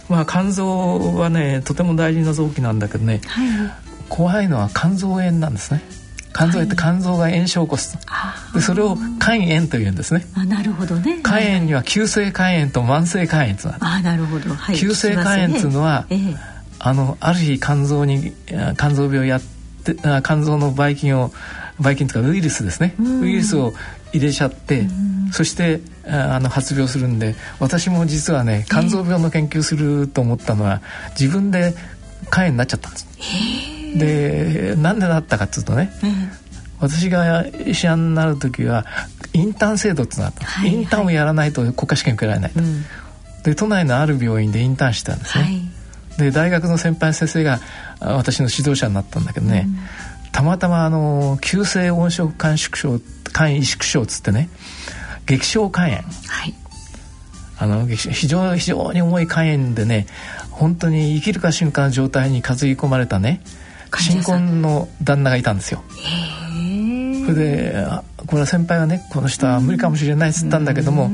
[0.08, 3.48] まあ肝臓はねとても大事な臓器なんだけどね、はい、
[4.10, 5.82] 怖いのは肝臓炎なんですね。
[6.36, 7.96] 肝臓炎って肝臓が炎症を起こす。
[8.52, 10.26] でそれを肝炎というんですね。
[10.34, 11.20] あなるほどね。
[11.24, 16.16] 肝炎には急性肝炎と慢性肝炎とあなるほど、はい、急性肝炎っていうのは、ね。
[16.16, 16.36] ええ、
[16.80, 18.34] あのある日肝臓に
[18.76, 19.40] 肝臓病やっ
[19.84, 21.32] て肝臓のばい菌を
[21.80, 22.94] ばい菌とかウイルスですね。
[22.98, 23.74] ウイルスを
[24.12, 24.86] 入れちゃって
[25.32, 30.82] そしてあの発病するんで私も実はね肝臓病の研究すると思ったのは
[31.18, 31.74] 自分で
[32.30, 33.06] 肝炎になっちゃったんです。
[33.98, 35.92] でなんでなったかっつうとね、
[36.80, 38.84] 私が医者になる時は
[39.32, 42.84] インターン制度ってのがあった、はいはい、インターンをやらないと国家試験受けられないと、うん、
[43.42, 45.62] で都内のある病院でインターンしてたんですね、はい、
[46.18, 47.58] で大学の先輩先生が
[48.00, 49.78] 私の指導者になったんだけどね、うん、
[50.34, 52.98] たまたまあの急性温色肝縮症
[53.32, 54.50] 肝萎縮症っつってね
[55.26, 56.02] 激症肝炎、は
[56.46, 56.54] い、
[57.56, 60.06] あの非常非常に重い肝炎でね
[60.50, 63.42] 本当に生きるか瞬間の状態に担ぎ込まれたね
[63.96, 65.84] 新婚の旦那がいたんですよ。
[67.26, 67.86] それで
[68.26, 71.10] これは先輩がねこの人は無理かもしれないっつったんだけども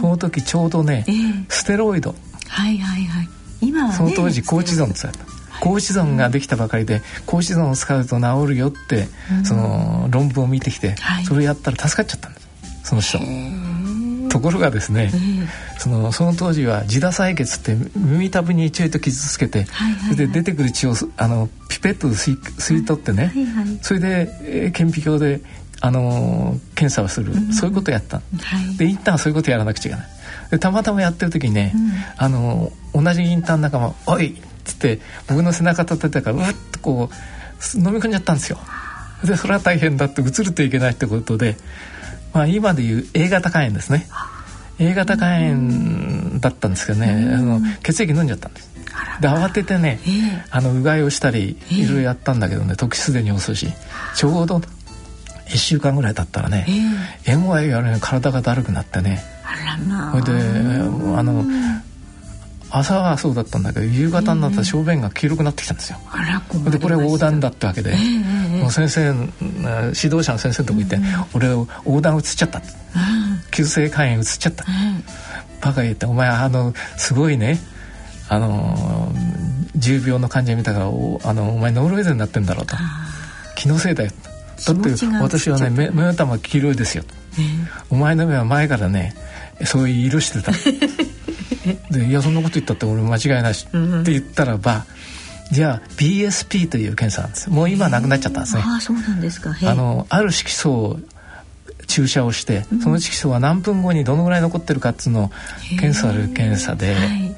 [0.00, 1.04] その時ちょうどね、
[1.48, 2.14] ステロイド、
[2.48, 3.28] はいはいはい、
[3.60, 5.29] 今、ね、その当時コーチゾンって言われた。
[5.60, 9.06] コーチゾンができたばかりでコーチゾンを使うと治るよって
[9.44, 10.96] その論文を見てきて、
[11.26, 12.48] それをやったら助かっちゃったんです。
[12.84, 13.18] その人。
[14.30, 15.10] ところがですね、
[15.78, 19.66] そのその当時は自打採血って耳たぶにちょいと傷つけて、
[20.04, 23.32] それで出てくる血をあのピペットで吸い吸い取ってね、
[23.82, 25.40] それで、えー、顕微鏡で
[25.80, 28.22] あのー、検査をする、そういうことをやった、
[28.78, 30.08] でインターンはそういうことやらなくちゃいけない。
[30.50, 31.74] でたまたまやってる時にね、
[32.16, 38.58] あのー、同じインターン仲間「おい!」っつって僕の背中立てたからうっとこう飲み込んじゃったんですよ。
[39.24, 41.56] でそれは大変だって移るといけないってことで
[42.32, 44.06] まあ、今でいう A 型肝炎ですね。
[44.78, 48.70] A 型肝炎だったんですけどね、あの血液飲んじゃったんです。
[49.20, 53.68] で慌ててね、えー、あのうがいをしたりいろいろやったんだけどね時すでに遅いし
[54.16, 54.56] ちょうど
[55.46, 56.66] 1週間ぐらい経ったらね、
[57.26, 59.22] えー、MY やる体がだるくなってね。
[60.12, 60.32] それで
[61.16, 61.44] あの
[62.70, 65.98] 朝はそうだったんだけど夕方になったら小便が黄色くなってきたんですよ。
[66.70, 67.96] でこれ横断だってわけで、
[68.60, 70.98] もう先生指導者の先生のとこ行って、
[71.34, 72.62] 俺横断移っちゃった、
[73.50, 74.64] 急性肝炎移っちゃった、
[75.60, 77.58] バカ言ってお前あのすごいね。
[78.28, 79.12] あの
[79.74, 82.76] 重病の患者見たからおあのお前ノルウェーゼになってんだろうと。
[83.56, 84.10] 気のせいだよ。
[84.66, 87.02] だって私はね目目頭黄色いですよ、
[87.88, 89.14] お前の目は前からね
[89.64, 90.52] そういう色してた。
[91.90, 94.86] でいやそんなこと言ったって俺間違いないし、って言ったらば
[95.50, 97.50] じゃあ BSP という検査なんです。
[97.50, 98.62] もう今なくなっちゃったんですね。
[98.64, 99.54] あそうなんですか。
[99.62, 101.00] あのある色素を
[101.86, 105.30] 注射をして、その色素は何分後にどのぐらい残ってるかっつうのを
[105.70, 107.36] 検査する検査で、はい、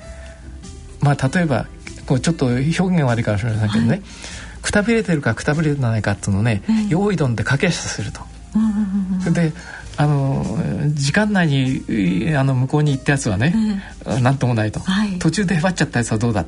[1.00, 1.66] まあ例えば
[2.06, 4.02] こうちょっと表現悪いかもしれませんけどね、はい、
[4.60, 8.20] くたびれてるかくたびれてないかっつうのをね、用意どんで掛け合すると。
[9.32, 9.54] で
[10.02, 10.44] あの
[10.94, 13.54] 時間内にあの向こうに行ったやつはね、
[14.04, 16.44] うん、なんともないと、はい、途中でへばっちゃったやつはどうだ？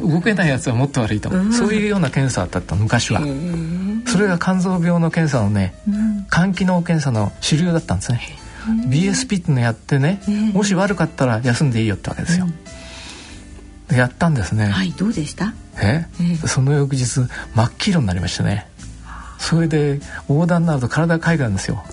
[0.00, 3.20] 動けないやつはもっと悪いと、うん、そういうような検査だった昔は。
[4.06, 8.20] それが肝臓病の検査のね、うん、肝機能検査の主流だったんですね。
[8.88, 10.20] BSP ってのやってね
[10.52, 12.46] もし悪かったら休んでいいよってわけですよ、
[13.92, 14.66] やったんですね。
[14.66, 15.54] はいどうでした？
[15.80, 16.06] え？
[16.46, 17.20] その翌日
[17.54, 18.66] 真っ黄色になりましたね。
[19.38, 21.84] それで横断になると体がかゆくなるんですよ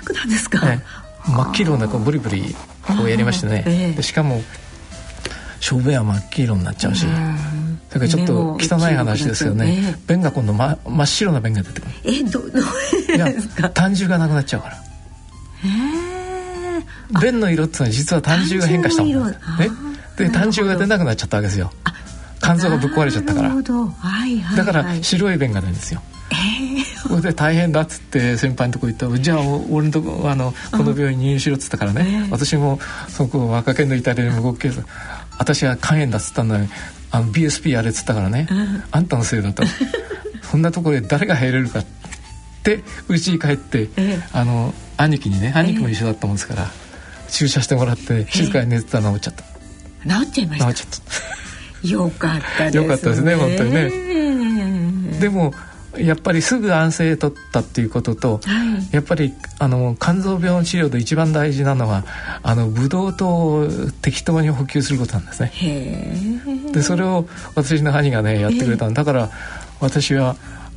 [0.00, 0.82] 痒くなんですか、ね、
[1.26, 2.54] 真っ黄色なこうブリブリ
[2.86, 4.42] こうやりましてね、えでしかも
[5.60, 11.92] 小便は真っ黄色になっちゃうし、だからちょっと汚い話ですよね、便が今度、ま、真っ白な便が出てくる。
[12.04, 13.70] えどどうですか？
[13.70, 14.76] 胆汁がなくなっちゃうから。
[17.20, 19.36] 便の色ってのは実は胆汁が変化したもんね。
[20.16, 21.70] で胆汁が出なくなっちゃったわけですよ。
[22.42, 23.54] 肝臓がぶっ壊れちゃったから。
[24.56, 26.02] だから白い便が出るんですよ
[27.02, 34.82] それで大変だっつって先輩のとこ行ったら「じゃあ俺のとこあのこの病院に入院しろ」っつったからね、私もそこ若気の至りに動くけど
[35.38, 36.68] 私は肝炎だっつったのに
[37.10, 38.48] あの BSP やれっつったからね、
[38.90, 39.62] あんたのせいだと。
[40.50, 41.84] そんなところで誰が入れるかっ
[42.62, 43.88] てうちに帰って、
[44.32, 46.70] あの兄貴にね兄貴も一緒だったもんですから、
[47.30, 49.42] 注射してもらって静かに寝てたら治っちゃった
[50.22, 50.74] 治っちゃいました。
[50.74, 51.32] 治っちゃった。
[51.88, 52.82] よかったですね。
[52.82, 55.18] よかったですね本当にね。
[55.20, 55.52] でも
[55.98, 62.04] やっぱりすぐ安静取ったっていうことと、はい、やっぱりあの肝臓病の治療で一番大事なのは
[62.42, 63.68] あのブドウ糖を
[64.00, 65.52] 適当に補給することなんですね。
[66.72, 69.30] でそれを私の兄がねやってくれたんだから
[69.80, 70.36] 私は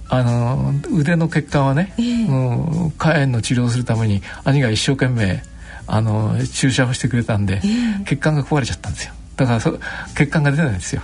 [0.09, 1.93] あの腕の血管はね、
[2.27, 5.41] もう肝炎の治療をするために兄が一生懸命
[5.87, 7.61] あの注射をしてくれたんで、
[8.05, 9.13] 血管が壊れちゃったんですよ。
[9.35, 9.77] だからそ
[10.15, 11.01] 血管が出ないんですよ。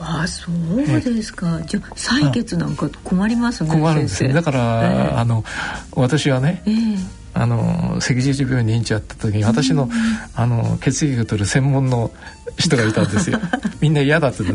[0.00, 5.44] あそうですか、じゃあ採血なんか困りますね困るんですよだから、あの
[5.92, 6.62] 私はね、
[7.34, 9.88] あの赤十字病院に院長やった時に私の,、
[10.34, 12.10] あの血液を取る専門の
[12.58, 13.40] 人がいたんですよ。
[13.80, 14.42] みんな嫌だって。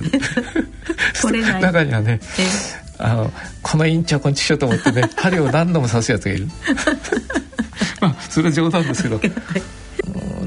[1.62, 2.20] 中にはね、
[2.98, 6.48] あのこの院長こんちしようと思ってね 針を何度も刺すやつがいる。
[8.02, 9.22] まあそれは冗談ですけど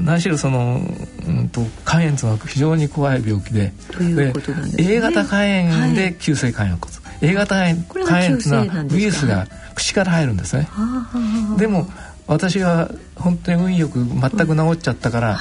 [0.01, 0.81] 何しろその、
[1.27, 3.73] うんと、肝炎というのは非常に怖い病気で。
[3.99, 4.33] で、ね、
[4.77, 10.69] A 型肝炎で急性肝炎を起こす、はい、A 型肝炎というのはウイルスが口から入るんですね。
[11.57, 11.87] でも
[12.27, 15.39] 私は本当に運よく全く治っちゃったから、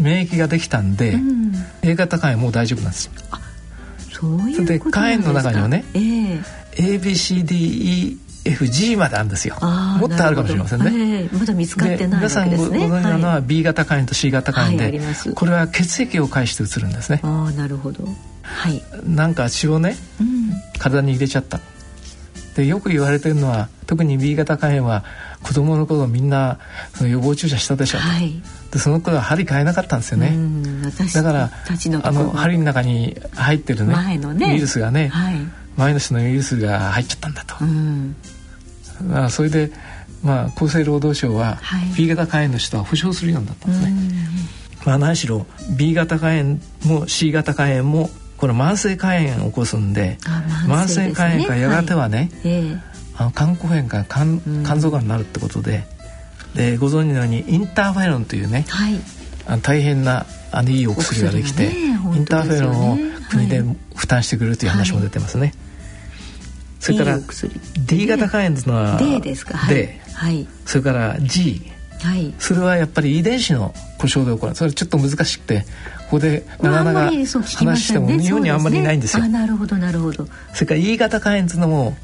[0.00, 3.10] 免疫ができたんで、うん、A 型肝炎もう大丈夫なんです。
[3.30, 3.40] あ
[4.12, 6.42] そういうで肝炎の中にはね、えー、
[8.44, 9.56] ABCDEFG まであるんですよ。
[9.98, 10.90] もっとあるかもしれませんね、
[11.22, 17.20] えー、まだ見つかってない皆さんご存知なのは B 型肝炎と C 型肝炎で、はい、これは血液を介してうつるんですね。
[17.22, 18.04] ああなるほど。
[18.42, 18.82] はい。
[19.04, 21.60] なんか血をね、うん、体に入れちゃった。
[22.56, 25.04] でよく言われてるのは特に B 型肝炎は
[25.42, 26.58] 子供の頃みんな
[26.94, 30.34] その予防注射したでしょ、はい、でその頃は針買えなかったんですよね。
[31.14, 31.50] だから
[32.02, 34.52] あの針の中に入ってるねね。
[34.52, 35.36] ウイルスがね、はい、
[35.76, 38.16] 前の人のウイルスが入っちゃったんだと、うん、
[39.02, 39.70] まあ、それで、
[40.22, 41.58] まあ、厚生労働省は
[41.96, 43.92] B 型肝炎の人は保証するようになったんですね、
[44.86, 50.18] まあ、何しろ B 型肝炎も C 型肝炎もこれ慢性肝炎を起こすんで
[50.66, 52.52] 慢性,、肝炎かやがてはね、はい。
[52.52, 55.84] えーあの肝硬変か肝肝臓がんになるってことで
[56.54, 58.94] でご存知のようにインターフェロンというね、はい、
[59.46, 62.96] あの大変なあのいいお薬ができて、ねね、インターフェロンを
[63.30, 63.62] 国で
[63.96, 65.46] 負担してくれるという話も出てますね。
[65.46, 65.54] はい、
[66.84, 67.18] それから
[67.86, 71.62] D 型肝炎というのは D ですか、はい、D、はい、それから G、
[72.02, 74.54] はい、それはやっぱり遺伝子の故障で起こる。
[74.54, 77.10] それちょっと難しくてここでなかなか
[77.56, 79.26] 話しても日本にあんまりいないんですよ。
[79.26, 80.28] なるほどなるほど。
[80.52, 81.96] それから E 型肝炎というのも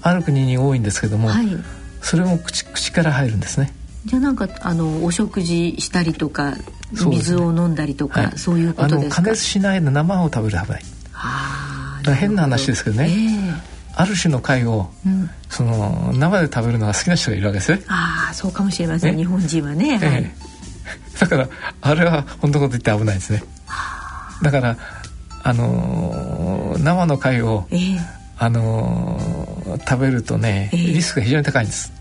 [0.00, 1.46] ある国に多いんですけども、はい、
[2.00, 3.70] それも口口から入るんですね。
[4.06, 6.56] じゃあなんかあのお食事したりとか
[6.90, 9.16] 水を飲んだりとかそう、ねはい、いうことですか？
[9.16, 10.58] 加熱しないで生を食べる
[11.12, 12.00] あ。
[12.16, 13.08] 変な話ですけどね。
[13.08, 13.54] えー、
[13.94, 17.82] ある種の貝を、うん、その生で食べるのが好きな人がいるわけですね。
[17.88, 19.16] ああ、そうかもしれません。
[19.16, 19.98] 日本人はね。
[19.98, 20.08] はい。
[20.24, 20.52] えー
[21.22, 21.48] だから
[21.80, 23.42] あれは本当のこと言って危ないですね。
[24.42, 24.76] だから
[25.44, 27.98] あのー、生の貝を、えー、
[28.38, 31.92] あのー、食べるとね、えー、リスクが非常に高いんです。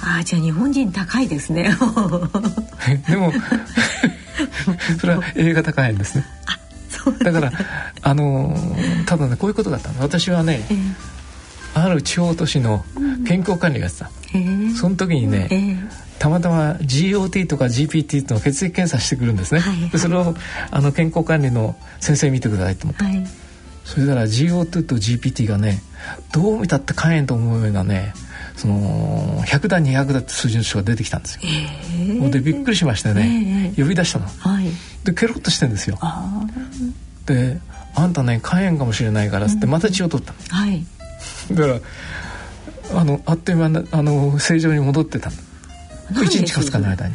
[0.00, 1.70] ああじゃあ日本人高いですね。
[3.08, 3.32] でも
[5.00, 6.26] それは A 型肝炎ですね
[7.22, 7.52] だから
[8.02, 10.00] あのー、ただねこういうことだったの。
[10.00, 12.84] 私はね、えー、ある地方都市の
[13.26, 20.34] 健康管理がやってた、うん、その時にね、えーたまたま GOT とか GPT の血液検査してくるんですね、はいはい、でそれを
[20.70, 23.26] あの健康管理の先生見てくださいと思って、はい、
[23.84, 25.82] それなら GO2 と GPT がね
[26.32, 28.14] どう見たって肝炎と思うようなね
[28.56, 34.66] その100だ200だって数字の人が出てきたんですよ、えー、でびっくりしましてね、えー、呼び出したの、はい、
[35.04, 35.98] でケロッとしてんですよ。
[37.26, 37.60] で
[37.96, 40.84] 「あんたね肝炎かもしれないから」っつってまた血を取ったの、はい、
[41.52, 41.80] だか
[42.92, 45.36] らあのあっという間にあの正常に戻ってたの。
[46.12, 47.14] 1日2日の間に。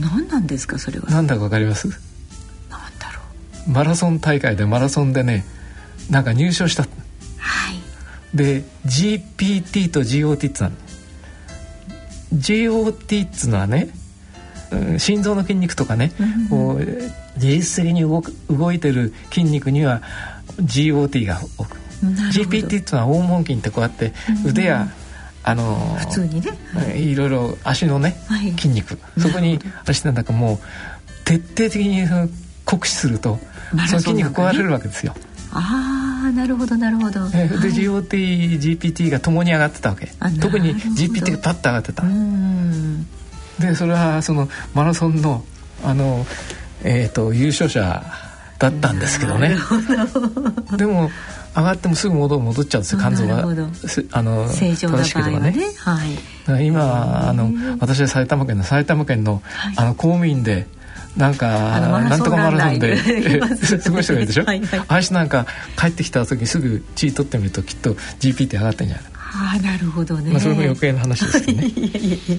[0.00, 1.06] 何なんですかそれは。
[1.10, 1.88] 何だか分かります？
[2.70, 3.20] 何だろ
[3.68, 3.70] う。
[3.70, 5.44] マラソン大会でマラソンでね
[6.10, 6.84] なんか入賞した
[7.38, 7.76] はい
[8.36, 10.76] で GPT と GOT ってのは
[12.34, 13.88] GOT っつうのはね
[14.98, 16.12] 心臓の筋肉とかね、
[16.50, 16.78] こう
[17.36, 20.02] 自律的に動く動いてる筋肉には
[20.58, 21.76] GOT が多く。
[22.32, 24.12] GPT っていうのは黄門筋ってこうやって
[24.44, 24.88] 腕や
[25.44, 28.98] あの普通にね、はい、いろいろ足のね、はい、筋肉。
[29.18, 30.58] そこに足なんだかもう
[31.24, 32.06] 徹底的に
[32.64, 33.38] 酷使すると
[33.88, 35.14] その筋肉壊れるわけですよ。
[35.52, 37.28] ああなるほどなるほど。
[37.28, 40.08] で、はい、GOT、GPT がともに上がってたわけ。
[40.40, 42.02] 特に GPT がパッと上がってた。
[43.58, 45.44] でそれはそのマラソンの
[45.82, 46.26] あの
[46.82, 48.04] えっ、ー、と優勝者
[48.58, 49.56] だったんですけどね。
[50.76, 51.10] でも
[51.56, 53.00] 上がってもすぐ戻戻っちゃうんですよ。
[53.00, 53.44] 肝臓が
[54.12, 55.64] あの正常な場合はね、ね、
[56.46, 57.50] はい、今あの
[57.80, 59.42] 私は埼玉県の埼玉県の,、
[59.76, 60.66] あの公務員で
[61.16, 61.48] なんか
[61.80, 64.44] なんとかマラソンですごい人がいるでしょ？
[64.44, 65.04] はい、あい。
[65.04, 65.46] つなんか。
[65.78, 69.06] 帰ってきた時にすぐ血取ってみるときっと GPT 上がってんじゃない？
[69.38, 71.68] あなるほどね、まあ、それも余計な話ですけどね。
[71.76, 72.36] いやいやいや。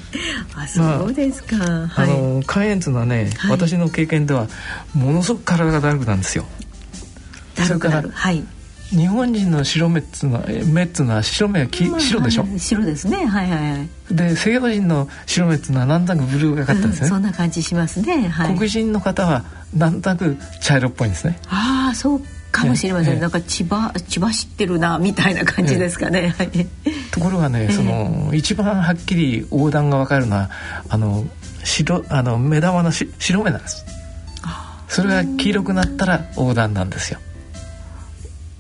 [0.56, 4.48] あそうですか、まあ、はい、あの肝炎というのはね、はい、私の経験では
[4.94, 6.46] ものすごく体がだるくなんですよ。
[7.56, 8.44] それからはい
[8.90, 13.26] 日本人の白目っつうのは目っつうのは白目はき、まあ、白でしょ、はい、白ですね。
[13.26, 13.78] はいはいは
[14.12, 14.16] い。
[14.16, 19.44] で西洋人の白目っつうのはなんとなくブルーがかったんですね、うん、そんな感じしますね、はい、黒人の方は
[19.76, 21.38] なんとなく茶色っぽいんですね。
[21.48, 22.22] ああそう
[22.52, 26.66] かもしれません、ええ、なんか千葉千葉知ってるなみたいな感じですかね、え、
[27.12, 30.50] ところがね、その一番はっきり横断がわかるのは
[30.88, 31.26] あの
[31.66, 33.86] 白あの目玉のし白目なんです。
[34.88, 37.20] それが黄色くなったら横断なんですよ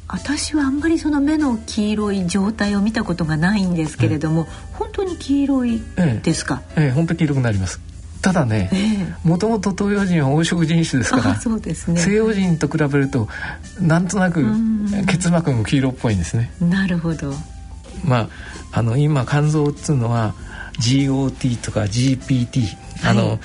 [0.08, 5.82] 私はあんまりその目の黄色い状態を見たことがないんですけれども、うん、本当に黄色い
[6.24, 6.84] ですか、ええ。
[6.86, 7.82] ええ、本当に黄色くなります。
[8.22, 13.28] ただねもともと東洋人は黄色人種ですからそうです、ね、西洋人と比べると
[13.80, 14.43] なんとなく
[15.05, 16.51] 結膜も黄色っぽいんですね。
[16.60, 17.34] なるほど。
[18.03, 18.30] まあ
[18.72, 20.34] あの今肝臓っつうのは
[20.80, 22.64] GOT とか GPT
[23.03, 23.39] あの、はい、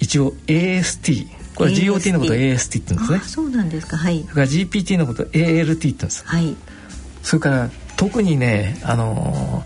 [0.00, 1.26] 一応 AST
[1.58, 3.28] これ GOT のこと AST って言うんですね。
[3.28, 3.96] そうなんですか。
[3.96, 4.22] はい。
[4.22, 6.24] それから GPT のこと ALT って言うんです。
[6.24, 6.56] はい。
[7.22, 9.64] それから特にねあの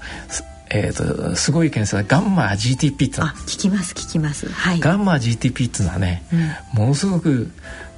[0.74, 4.49] えーと、すごい検査はガンマ GTP ってあ聞きます聞きます。
[4.49, 4.80] はい。
[4.80, 7.51] ガンマ GTP っていうのはね、うん、ものすごく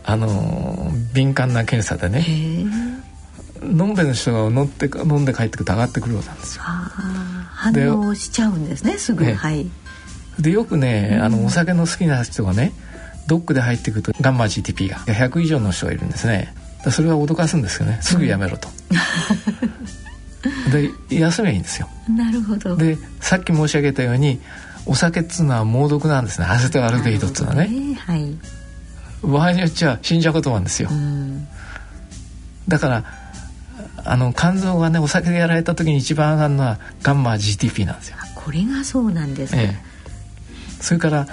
[0.02, 2.26] あの敏感な検査でね
[3.62, 6.64] のんべの人が飲って飲んで帰ってくると上がってくるようなんですよ。
[6.64, 9.70] 反応しちゃうんですねすぐ、ね、はい。
[10.40, 12.72] でよくねあのお酒の好きな人がね
[13.26, 16.54] ドックで入ってくるとガンマ GTP が100以上の人がいるんですね。
[16.90, 17.98] それは脅かすんですよね。
[18.02, 18.68] すぐやめろと、
[20.70, 21.88] で休めばいいんですよ。
[22.08, 22.76] なるほど。
[22.76, 24.40] でさっき申し上げたように
[24.86, 26.46] お酒っつうのは猛毒なんですね。
[26.46, 28.36] アセトアルデヒドっつうのはね、ね、はい。
[29.22, 30.90] 場合によっちゃ死んじゃうことなんですよ、
[32.68, 33.04] だから
[34.04, 38.18] あの肝臓がねお酒でやられた時に一番上がるのはガンマ GTP なんですよ。
[38.34, 41.26] これがそうなんですね、ええ、それから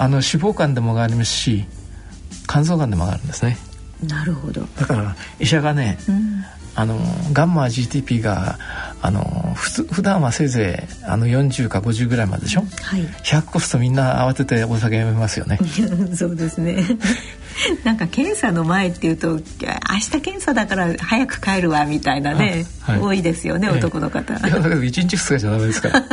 [0.00, 1.66] あの脂肪肝でも上がりますし
[2.48, 3.58] 肝臓がんでも上がるんですね。
[4.02, 4.62] なるほど。
[4.62, 6.42] だから医者がね、うん、
[6.74, 6.98] あの
[7.34, 8.58] ガンマ GTP が
[9.02, 15.58] あのふつ普段はせいぜいあの40か50ぐらいまででしょ、はい、100越すとみんな慌ててお酒やめますよね。
[16.16, 16.82] そうですね
[17.84, 24.34] なんか検査の前っていうと明日検査だから早く帰るわみたいなね、はい、多いですよね、男の方。
[24.34, 26.04] いやだけど1日2日じゃダメですから。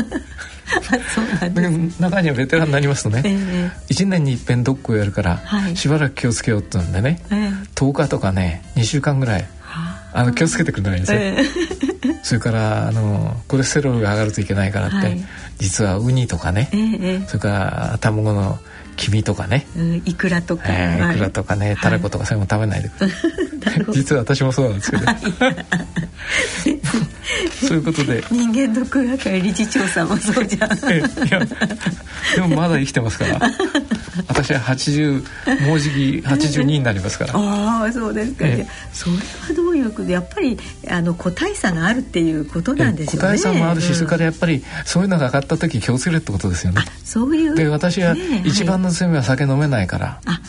[1.15, 9.47] そうなん中にはベテランになりますとね、えー、1年に一遍ドックをやるから、はい、しばらく気をつけようってんでね、えー、10日とかね2週間ぐらい
[10.13, 10.23] あ。
[10.23, 15.25] の気をつけてくれないんですよ、えー、 それからあのコレステロールが上がるといけないからって、はい、
[15.59, 18.59] 実はウニとかね、えー、それから卵の
[18.97, 23.46] 黄身とかね、うん、イクラとか、えー、イクラとかね、タラコとかそういうの食べないでください
[23.93, 25.03] 実は私もそうなんですけど。
[27.67, 28.23] そういうことで。
[28.31, 30.71] 人間ドック学会理事長さんもそうじゃん。
[30.71, 31.45] いや
[32.35, 33.39] でもまだ生きてますから。
[34.27, 35.95] 私は80もうじき
[36.25, 37.33] 82になりますから。
[37.35, 39.21] ああそうですか、ね、それは
[39.55, 40.57] どういうことやっぱり
[40.89, 46.81] あの個体差があるっていうことなんでしょうね個体差もあるし、うん、それからやっぱりそういうのが上がった時気をつけるってことですよね。
[47.03, 50.39] そういうで私は一番の強みは酒飲めないから、あ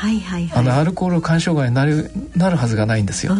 [0.00, 3.34] はいはいはい、あのアルコール干渉外になるなるはずがないんですよ。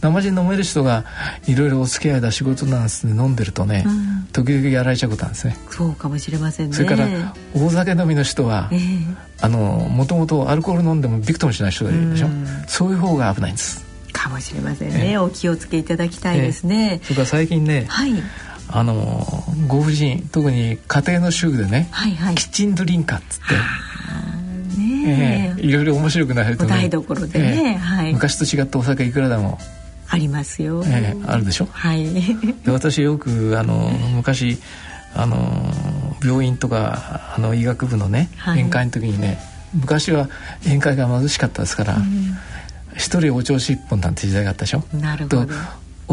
[0.00, 1.04] 生地飲める人が
[1.46, 3.12] いろいろお付き合いだ仕事なんですね。
[3.12, 5.58] 飲んでるとね、うん、時々やられちゃうことなんですね。
[5.68, 6.74] そうかもしれませんね。
[6.74, 7.06] それから
[7.54, 13.84] 大酒飲みの人は、えー、あのもともとアルコール飲んでもびくともしない人がいるでしょ、うん、そういう方が危ないんです。
[14.10, 18.14] かもしれませんね、えー、お気をつけいただきたいですね、えー、それから最近ね、はい。
[18.68, 19.26] あの
[19.66, 23.44] ご婦人特に家庭の主婦でね、はいはい、キッチンドリンカーっつって。
[25.04, 26.70] ねえー、いろいろ面白くなるとね。
[26.70, 29.58] 台所でね、えー、はい、昔と違ったお酒いくらでも。
[30.06, 31.68] ありますよ、えー、あるでしょ？
[31.72, 32.06] はい。
[32.64, 34.58] で私よくあの昔
[35.14, 35.72] あの
[36.22, 39.38] 病院とかあの医学部のね、はい、宴会の時にね
[39.72, 40.28] 昔は
[40.64, 41.96] 宴会が貧しかったですから、
[42.96, 44.84] 一、うん、人お調子一本なんて時代があったでしょ？
[44.92, 45.46] なるほど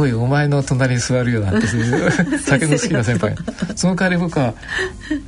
[0.01, 1.67] おいお前の隣に座るよなんて
[2.39, 3.35] 酒の好きな先輩。
[3.75, 4.53] その代わり僕は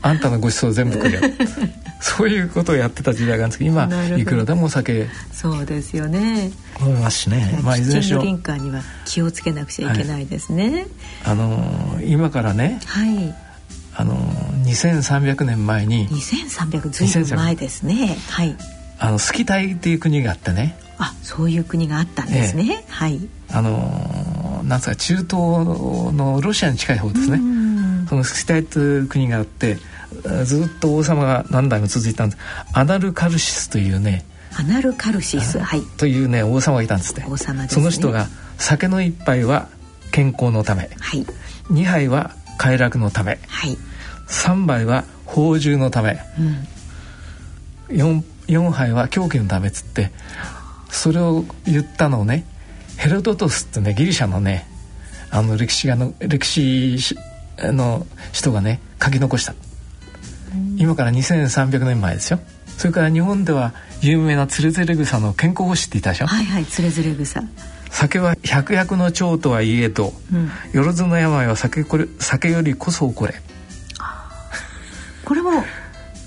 [0.02, 1.22] あんたのご馳走全部くれよ
[2.02, 6.52] そういうことをやってた時代があるんですけど今いくらでもお酒そうですよね。
[6.82, 10.86] 飲めますしね、まあ、いずれにしろリンカーには気をつけなくちゃいけないですね、はい、
[11.26, 13.34] あのー、今からね、はい、
[13.96, 18.18] あのー、2300年前に2300ずいぶん前ですね。
[18.30, 18.56] はい。
[19.00, 23.20] あのスキタイっていう国があってねあそういう国があったんですね、ええ、はい。
[23.52, 27.40] あのなんすか中東のロシアに近い方ですね。
[28.08, 29.78] そのスキタイという国があって
[30.46, 32.42] ずっと王様が何代も続いたんです。
[32.74, 34.26] アナルカルシスというね
[34.56, 38.28] アナルカルシス、はい、というね王様がいたんですね王様、ね、その人が
[38.58, 39.68] 酒の一杯は
[40.12, 41.26] 健康のため、はい、
[41.72, 43.78] 2杯は快楽のため、はい、
[44.28, 46.20] 3杯は宝珠のため、
[47.90, 50.12] うん、4, 4杯は狂気のためっつって
[50.94, 52.46] それを言ったのをね
[52.98, 54.68] ヘロドトスってねギリシャのね
[55.32, 57.16] あの歴史がの歴史
[57.58, 59.56] の人がね書き残した、
[60.54, 62.40] うん、今から2300年前ですよ。
[62.78, 66.28] それから日本では有名なつれづれ草の健康保湿って言ったでしょ。
[66.28, 67.42] はいはいつれづれ草
[67.90, 73.34] 酒は百薬の長とはいえと、うん、よろずの病は酒これ酒よりこそ起これ。
[75.26, 75.64] これも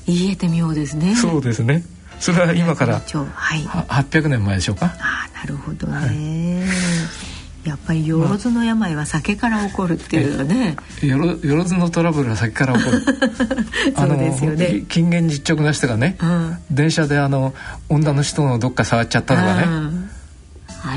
[0.06, 1.14] 言えてみようですね。
[1.14, 1.84] そうですね
[2.18, 4.94] それは今から800年前でしょうか？
[4.98, 7.68] あなるほどね、はい。
[7.68, 13.02] やっぱりよろずの病は酒から起こるっていうのね、よろよろずのトラブルは酒から起こる。
[13.98, 14.84] そうですよね。
[14.88, 17.54] 近現実直な人がね、うん、電車であの
[17.88, 19.66] 女の人のどっか触っちゃったとかね、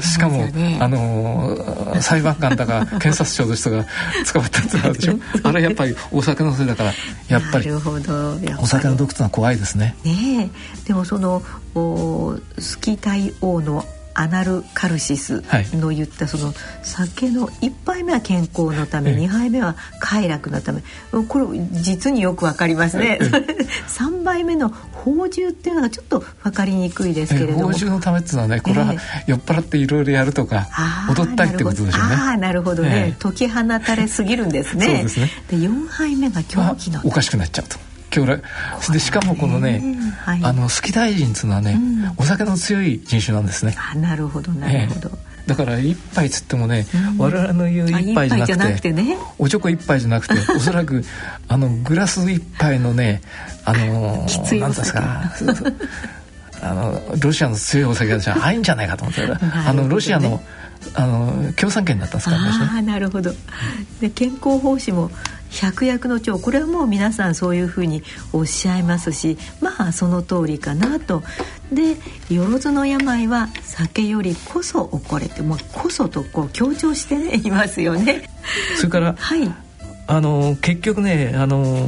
[0.02, 0.48] しかも、
[0.80, 3.86] あの裁判官だか 検察庁の人が
[4.32, 5.16] 捕まったってあるでしょ？
[5.44, 6.94] あれやっぱりお酒のせいだから
[7.28, 9.96] やっぱりお酒の毒ってのは怖いですね。
[10.04, 10.50] ね
[10.86, 11.42] でもその
[11.76, 13.86] おスキ大王の
[14.20, 15.46] アナルカルシス
[15.78, 16.54] の言ったその
[16.84, 20.84] 酒の1杯目は健康のため、2杯目は快楽のため。
[21.30, 23.18] これ実によくわかりますね。
[23.88, 27.72] 3杯目の宝珠っていうのがちょっと分かりにくいですけれども。
[27.72, 28.94] 宝珠のためっていうのはねこれは
[29.26, 30.68] 酔っ払っていろいろやるとか、
[31.10, 32.16] 踊ったりってことでしょうね。
[32.16, 34.86] ああなるほどね、解き放たれすぎるんですね。
[34.86, 35.32] そうですね。
[35.50, 37.78] で4杯目が狂気のおかしくなっちゃうと
[38.16, 39.82] 今日でしかもこのね、
[40.26, 43.76] はい、あのスキ大臣っていうのはね、うん、お酒の強い人種なんですね。
[43.78, 45.10] あなるほどなるほど。
[45.10, 51.06] えー、だから一杯つってもね、うん、我々の言う一杯じゃなくてね、おちょこ一杯じゃなくて おそらく
[51.48, 53.22] あのグラス一杯のね
[53.66, 55.32] あの何ですか。
[56.62, 59.22] あのロシアの強いお酒じゃないんじゃないかと思って
[59.66, 60.42] あのロシアの
[60.94, 62.50] あの共産権だったんですからね。
[62.80, 63.32] あなるほど。
[64.02, 65.12] で健康奉仕も
[65.50, 71.24] 百薬の長これはもう皆さんそういうふうにおっしゃいますしまあその通りかなと。
[71.72, 71.98] で
[72.34, 78.30] よろずの病は酒よりこそ起これてもうこそとこう強調してねいますよね。
[78.78, 79.52] それから、はい、
[80.08, 81.88] あの結局ねあの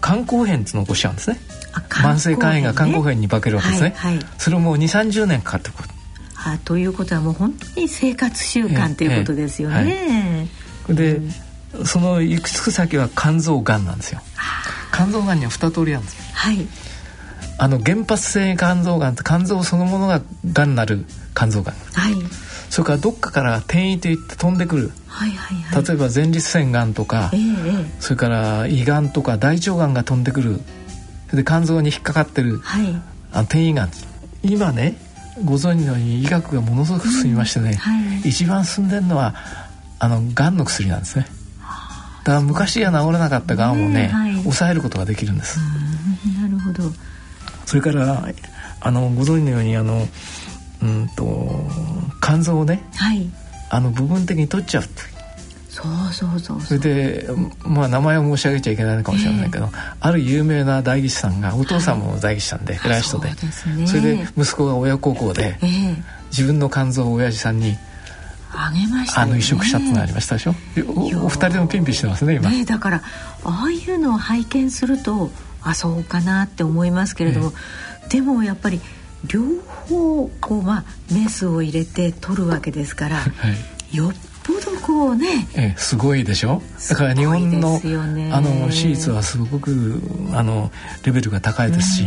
[0.00, 1.40] 肝硬変ってのを起こしちゃうんですね。
[1.88, 3.94] 慢性肝炎が肝硬変に化けるわけですね。
[3.96, 5.88] はいはい、それも2 3 0年かかってくる。
[6.36, 10.46] あということはもう本当に生活習慣ということですよね。
[10.88, 11.32] ええはい、で、うん
[11.84, 14.20] その行くつく先は肝臓がんなんですよ。
[14.92, 16.24] 肝臓がんには二通りあるんですよ。
[16.32, 16.66] はい。
[17.58, 21.04] あの原発性肝臓がんって肝臓そのものががんになる
[21.34, 21.74] 肝臓がん。
[21.74, 22.14] はい。
[22.70, 30.60] それからどっかから転移といって飛んでくる、はいはいはい、例えば前立腺がんとか、えー、それから胃がんとか大腸がんが飛んでくる。
[31.32, 33.02] で肝臓に引っかかってる、はい、
[33.32, 33.90] あの転移がん。
[34.42, 34.96] 今ね
[35.44, 39.34] ご存知のように医学がものすごく進みましてね、うんはい、一番進んでるのは
[39.98, 41.26] あのがんの薬なんですね。
[42.24, 45.58] だから昔は治らなかったがんをね、はい、抑えることができるんです。
[46.40, 46.84] なるほど。
[47.66, 48.24] それから
[48.80, 50.06] あのご存知のようにあの
[50.82, 51.68] うんと
[52.20, 53.30] 肝臓をね、はい、
[53.70, 54.84] あの部分的に取っちゃう。
[55.70, 57.28] そうそうそうそれで
[57.64, 63.00] まあ名前を申し上げちゃいけないのかもしれないけど、えー、ある有名な代議士さんがお父さんも代議士さんで、偉い。
[63.00, 63.30] 人で。
[63.86, 65.96] それで息子が親孝行で、えー、
[66.30, 67.78] 自分の肝臓を親父さんに
[68.52, 70.54] あげました、ね、あの移植したってのありましたでしょ？
[71.22, 72.50] お二人でもピンピンしてますね今。
[72.50, 73.02] ねだから
[73.44, 75.30] ああいうのを拝見すると
[75.62, 77.52] あそうかなって思いますけれども、
[78.08, 78.80] でもやっぱり
[79.26, 79.42] 両
[79.88, 83.30] 方こうまあメスを入れて取るわけですから、 は
[83.92, 86.62] い、よっぽどこうね、ええ、すごいでしょ？
[86.88, 90.00] だから日本の、ね、あの手術はすごく
[90.32, 90.72] あの
[91.04, 92.06] レベルが高いですし、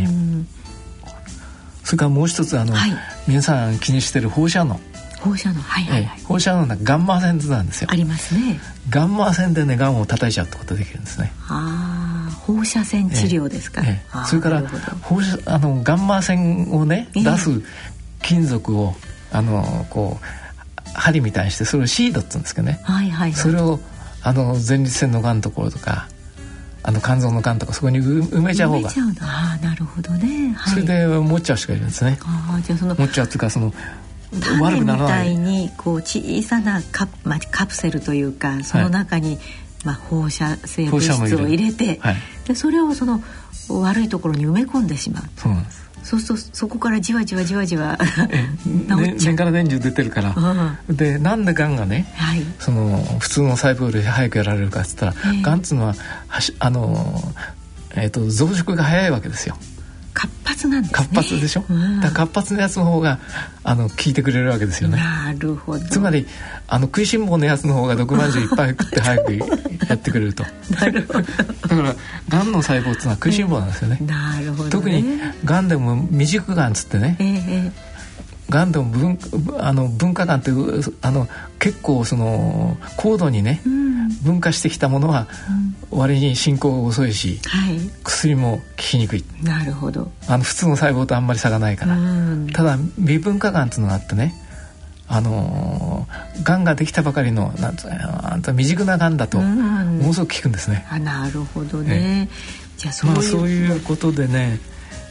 [1.84, 2.92] それからもう一つあの、はい、
[3.28, 4.80] 皆さん気にしてる放射能
[5.24, 7.88] 放射能はいはい、はい、放射能なガンマ線なんですよ。
[7.90, 8.60] ありますね。
[8.90, 11.32] ガンマ線でねがんを叩いちゃうってことができるんですね。
[11.48, 14.62] ああ放射線治療ですか、ええ、それから
[15.00, 17.62] 放射あのガンマ線をね出す
[18.20, 18.94] 金属を
[19.32, 23.80] あのこう針みたいにしてそれをシードっつうんですけどね、はいはい、はい、それを
[24.22, 26.08] あの前立腺のがんところとか
[26.82, 28.90] あの肝臓のがんとかそこに埋めちゃう方が。
[29.22, 32.18] ああなるほどね、はい、それで持っちゃう人がいるんですね。
[32.22, 33.72] ああじゃあその持っちゃうっていうかその
[34.40, 39.38] 種みたいにこう小さなカ,、まあ、カプセルというかその中に、
[39.84, 42.16] まあ、放射性物質を入れて、はい、
[42.46, 43.22] でそれをその
[43.68, 45.24] 悪いところに埋め込んでしまう。
[45.36, 45.84] そうなんです。
[46.04, 47.98] そうするとそこからじわじわじわじわ
[48.66, 55.94] 年から年中出てるから、うん、でなんでがんがね、はい、その普通の細胞より早くやられるかっつったら、えー、がんっつうのは
[56.28, 57.22] はしあの、
[57.96, 59.56] えーと、増殖が早いわけですよ
[60.14, 60.98] 活発なんですね。
[60.98, 63.18] 活発でしょ、うん、だ活発なやつの方が
[63.64, 64.96] あの聞いてくれるわけですよね。
[64.96, 65.84] なるほど。
[65.86, 66.26] つまり
[66.68, 69.34] あの食いしん坊のやつの方が毒まんじゅういっぱい食って早く
[69.88, 70.44] やってくれると。
[70.70, 71.20] なるほど。
[71.20, 71.96] だから
[72.28, 75.04] がんの細胞っていうのは食いしん坊なんですよね、うん、なるほど、ね、特に
[75.44, 77.93] がんでも未熟がんつってね、えー
[78.50, 79.18] がんでも分
[79.58, 80.50] あの分化がんって
[81.02, 81.28] あの
[81.58, 85.28] 結構その高度にね、うん、分化してきたものは、
[85.90, 89.24] 割に進行が遅いし、はい、薬も効きにくい。
[89.42, 90.10] なるほど。
[90.28, 91.96] あの普通の細胞とあんまり差がないから、
[92.52, 94.34] ただ未分化がんっていうのがあってね
[95.06, 96.06] あの
[96.42, 100.86] がんができたばかりのなんつあんた未熟ながんだとものすごく効くんですね。
[100.90, 102.28] あなるほどね。
[102.76, 104.58] じゃあそういう,、まあ、そういうことでね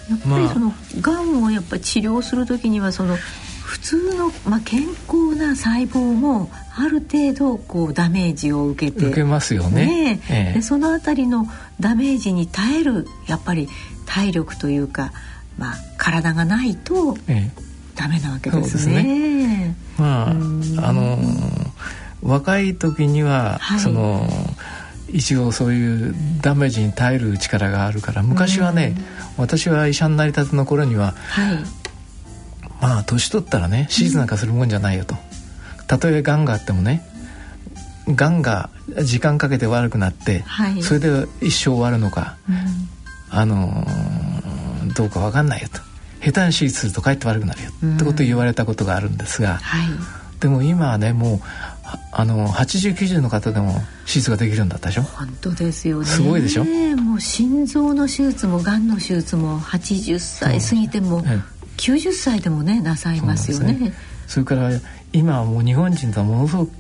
[0.10, 3.16] やっぱりその、がんをやっぱり治療する時にはその
[3.64, 10.50] 普通の、まあ、健康な細胞もある程度こうダメージを受けて受けますよね、ねえ。
[10.52, 11.48] え、でそのあたりの
[11.80, 13.70] ダメージに耐えるやっぱり
[14.06, 15.12] 体力というか、
[15.58, 17.18] まあ、体がないと
[17.96, 19.04] ダメなわけですね。
[19.04, 19.76] ね。
[19.98, 20.34] まああ
[20.94, 21.18] の
[22.22, 24.28] 若い時には、はい、その
[25.14, 28.96] 一応そういうダメージに耐える力があるから昔はね、
[29.38, 31.58] 私は医者になりたての頃には、はい、
[32.82, 35.16] まあ年取ったらね手術なんかするもんじゃないよと、
[35.88, 37.08] たとえがんがあってもね
[38.08, 38.72] がんが
[39.04, 42.56] 時間かけて悪くなって、はい、それで一生終わるのか、うん、
[43.30, 45.80] あのー、どうか分かんないよと。
[46.22, 49.88] 下手に手術するとかえって悪くなるよ、うん、ってことを言われたことがあるんですが、はい、
[50.40, 51.40] でも今はねもう
[52.12, 55.04] あの8090の方でも手術ができるんだったでしょ？
[55.04, 56.06] 本当ですよね。
[56.06, 56.64] すごいでしょ？
[56.66, 61.24] もう心臓の手術もがんの手術も80歳過ぎても
[61.78, 63.94] 90歳でもねなさいますよね、ね、
[64.28, 64.70] それから
[65.12, 66.72] 今はもう日本人とはものすごく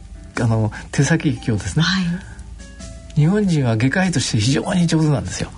[0.41, 2.05] あの手先一強ですね、はい、
[3.15, 5.51] 日本人は外科医として非常に上手なんですよ。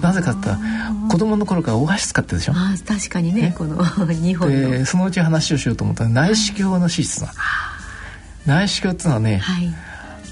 [0.00, 0.48] なぜかって
[1.10, 2.52] 子供の頃からお箸使ってるでしょ？
[2.54, 7.69] あ確かにね、ね、この 日本でそのうち話をしようと思ったら内視鏡の手術なはい
[8.46, 9.74] 内視鏡っていうのはね、はい、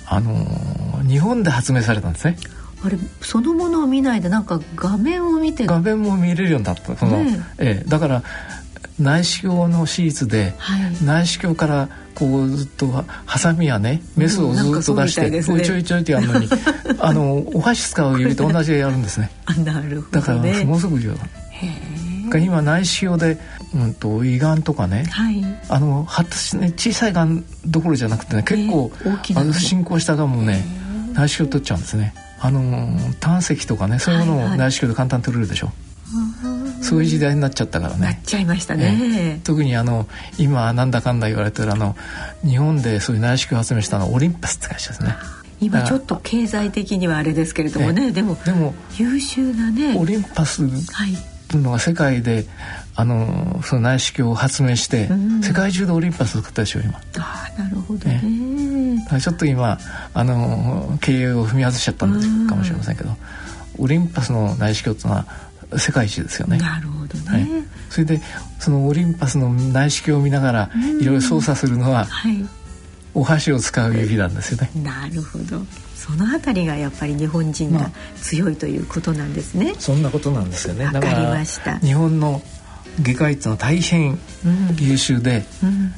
[0.07, 2.37] あの日本で発明されたんですね。
[2.85, 6.97] あれそのものを見ないでなんか画面を見て画面も見れるようになった。
[6.97, 7.83] その、ねえ。
[7.85, 8.23] え、だから
[9.01, 12.89] 内視鏡の手術で、はい、内視鏡からこうずっと
[13.27, 16.49] ハサミやねメスをずっと出して、ね、ちょいちょいってやるのに
[16.99, 19.31] あのお箸使う指と同じでやるんですね。
[19.47, 21.27] あなるほど、ね、だからものすごく重要だ。
[22.39, 23.39] 今内視鏡で、
[23.75, 28.91] うんと、胃がんとかね、はい、あの発達ね小さいがんどころじゃなくてね結構、
[29.37, 30.65] あの進行したがんもね
[31.15, 32.15] 内視鏡取っちゃうんですね。
[32.41, 35.67] あの胆石とかねそういうものを内視鏡で簡単に取れるでしょ。
[35.67, 38.01] はいはい、そういう時代になっちゃったからね。
[38.01, 39.41] なっちゃいましたね。
[39.45, 40.07] 特にあの
[40.39, 41.97] 今なんだかんだ言われてるあの
[42.45, 45.15] 日本でそういう内視鏡を発明したのはオリンパスって会社ですね。
[45.61, 50.71] 今ちょっと経済的にはあれですけれどもねでもでも優秀なねオリンパスいう
[51.57, 52.47] のが世界で
[52.95, 57.01] あのその内視鏡を発明して、うん、世界中でオリンパスを作ったでしょ今。
[57.19, 59.79] あなるほどね、ね、ちょっと今
[60.13, 63.11] あの経営を踏み外しちゃったんかもしれませんけど、
[63.79, 65.27] オリンパスの内視鏡っていうのは
[65.79, 66.59] 世界一ですよね。
[66.59, 67.49] なるほどね、はい、
[67.89, 68.21] それで
[68.59, 70.71] そのオリンパスの内視鏡を見ながら
[71.01, 72.45] いろいろ操作するのは、はい、
[73.15, 74.71] お箸を使う指なんですよね。
[74.83, 75.63] なるほど。
[75.99, 77.91] そのあたりがやっぱり日本人が
[78.23, 79.73] 強いということなんですね。
[79.73, 80.85] まあ、そんなことなんですよね。
[80.85, 81.79] わかりました。
[81.81, 82.41] 日本の
[83.03, 84.17] 外科医っていうのは大変
[84.77, 85.95] 優秀で、うんうん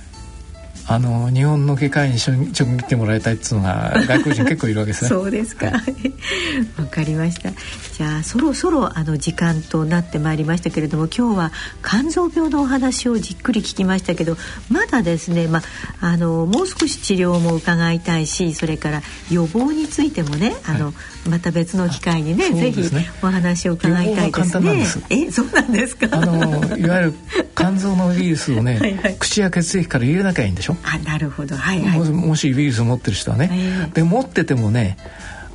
[0.91, 5.09] あの日本の外科医に一緒に見てもらいたいっていうのが外国人結構いるわけですね。
[5.09, 5.67] そうですか。
[5.67, 7.53] わかりました。
[7.93, 11.53] じゃあそろそろあの時間となってまいりましたけれども、今日は
[11.89, 14.37] 肝臓病のお話をじっくり聞きましたけど、
[14.69, 15.61] まだですね、ま
[16.01, 20.95] ああのもう少し治療も伺いたいし、それから予防についてもね、あの、はい、
[21.29, 22.73] また別の機会にね、ね。
[22.73, 22.83] ぜひ
[23.23, 24.85] お話を伺いたいですね。
[24.87, 25.03] す。
[25.11, 26.09] え、そうなんですか？
[26.11, 27.15] あのいわゆる
[27.55, 30.77] 肝臓のウイルスをねはい、口や血液から入れなきゃいいんでしょ？
[30.83, 34.97] あなるほど、はいはい、もしウイルスを持ってる人はね、えー、で持っててもね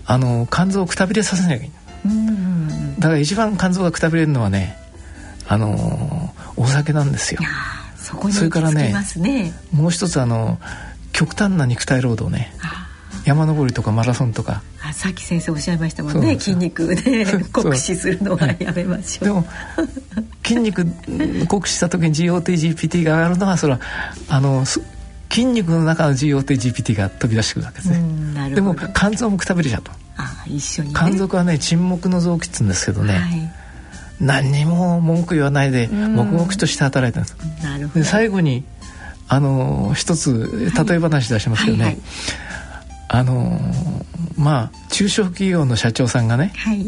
[0.05, 4.77] あの肝臓をくたびれさせなきゃいけないだから一番肝臓がくたびれるのはね
[5.47, 7.41] あのお酒なんですよ。
[7.97, 10.59] そこにそれからね、ね、もう一つあの
[11.11, 12.53] 極端な肉体労働ね
[13.25, 14.61] 山登りとかマラソンとか。
[14.83, 16.39] あさっき先生おっしゃいましたもんね。
[16.39, 19.25] 筋肉で 酷使するのはやめましょう。
[19.25, 19.45] でも
[20.43, 20.85] 筋肉
[21.47, 23.79] 酷使した時に GOTGPT が上がるのはそれは
[24.29, 24.63] あの
[25.29, 28.51] 筋肉の中の GOTGPT が飛び出してくるわけですね。
[28.53, 33.51] でも肝臓もくたびれちゃうとあ一緒に、ね、肝臓はね沈黙の臓器っつうんですけどね、はい、
[34.19, 37.63] 何にも文句言わないで黙々として働いたんです。
[37.63, 38.01] なるほど。
[38.01, 38.63] で最後に
[39.27, 42.45] あの一つ例え話出しますけどね、はいはいはい
[43.07, 43.59] あの
[44.37, 46.85] まあ中小企業の社長さんがね、はい、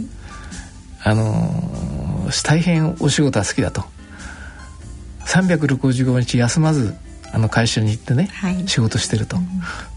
[1.04, 3.84] あの大変お仕事は好きだと。
[5.26, 6.96] 365日休まず
[7.34, 9.46] あの会社に行ってね、はい、仕事してると、うん、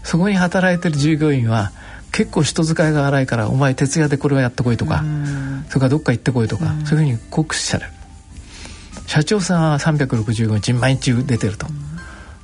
[0.03, 1.71] そこに働いてる従業員は
[2.11, 7.91] 結構人使いが荒いからお前徹夜でこれはやってこいとか、うん、それからどっか行ってこいとか、うん、そういうふうに酷使される。
[9.07, 11.67] 社長さんは365日毎日出てると、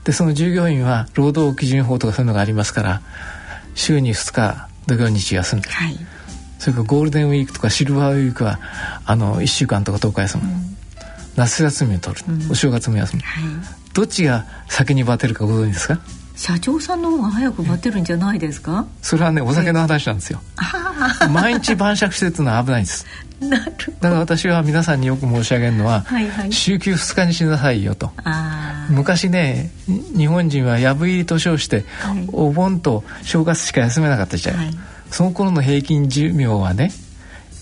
[0.03, 3.01] でその従業員は労働基準法とかそういうのがありますから
[3.77, 5.97] 週に2日土曜日休んでる、はい、
[6.59, 8.59] それからゴールデンウィークとかシルバーウィークは
[9.05, 10.43] あの1週間とか10日休む、
[11.35, 13.43] 夏休みを取る、お正月も休む、はい。
[13.93, 15.99] どっちが先にバテるかご存知ですか？
[16.37, 18.85] 社長さんの方が早くバテるんじゃないですか？
[19.01, 20.39] それはねお酒の話なんですよ。
[21.33, 23.05] 毎日晩酌してるのは危ないんです。
[23.39, 28.11] なるだから私は皆さんによく申し上げるのは、はいはい、週休2日にしなさいよと。
[28.89, 34.71] 昔ね日本人はやぶ入りと称して、はい、お盆と正月しか休めなかったじゃん、はい、
[35.11, 36.91] その頃の平均寿命はね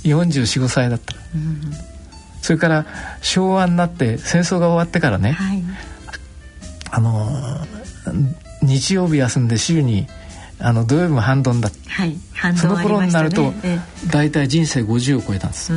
[0.03, 1.61] 445歳だった、うん、
[2.41, 2.85] それから
[3.21, 5.63] 昭和になって戦争が終わってからね、はい。
[6.91, 7.65] あの
[8.65, 10.07] 日曜日休んで週に
[10.59, 12.17] あの土曜日も半ドンだ、はい、
[12.57, 13.53] その頃になると
[14.11, 15.73] 大体、人生50を超えたんです。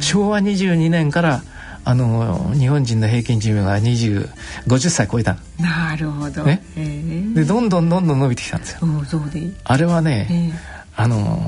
[0.00, 1.42] 昭和22年から
[1.84, 4.28] あの日本人の平均寿命が20
[4.68, 5.36] 50歳超えた。
[5.58, 6.62] なるほど、ね、
[7.34, 8.80] でどんどんどんどん伸びてきたんですよ。
[9.64, 10.52] あれはね、
[10.94, 11.40] あの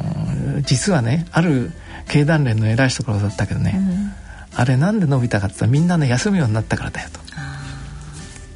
[0.62, 1.70] 実はねある
[2.08, 7.20] 経団連の偉い人からだったけどね、うん、あれなんで伸びたかって言ったらみんなね休むようになったからだよと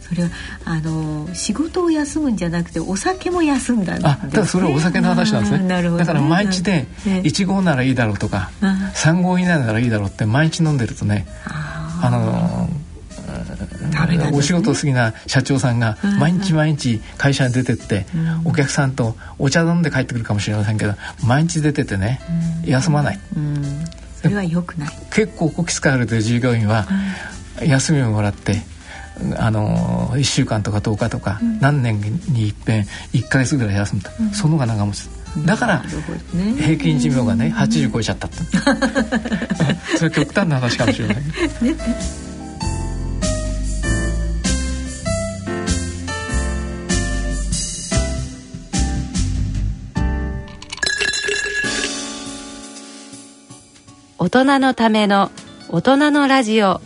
[0.09, 0.31] それは
[0.65, 5.69] あの仕事を休むんじゃなくてお酒も休んだんです、ね、あだそれはお酒の話なんですね。
[5.69, 12.71] なるほど、ね、だから毎日ね1合ならいいだろうとか3合以内ならいいだろうって毎日飲んでるとねあの
[14.33, 18.07] お仕事好きな社長さんが毎日毎日会社に出てって
[18.45, 20.95] お客さんとお茶飲んで帰ってくるかもしれませんけど
[21.27, 22.21] 毎日出ててね
[22.65, 23.21] 休まない。
[24.23, 24.89] それは良くない。
[25.13, 26.87] 結構こき使われてる従業員は
[27.63, 28.63] 休みをもらって
[29.37, 35.09] あの1週間とか10日とか、何年にいっぺん1か月ぐらい休むと、その方が長持ち。
[35.45, 35.83] だから、
[36.59, 38.37] 平均寿命がね80超えちゃったって。
[39.99, 41.17] それ極端な話かもしれない。
[54.21, 55.31] 大人のための
[55.71, 56.81] 大人のラジオ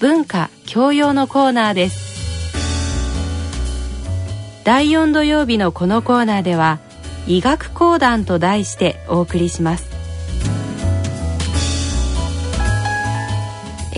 [0.00, 2.08] 文化教養のコーナーです。
[4.62, 6.78] 第4土曜日のこのコーナーでは
[7.26, 9.88] 医学講談と題してお送りします。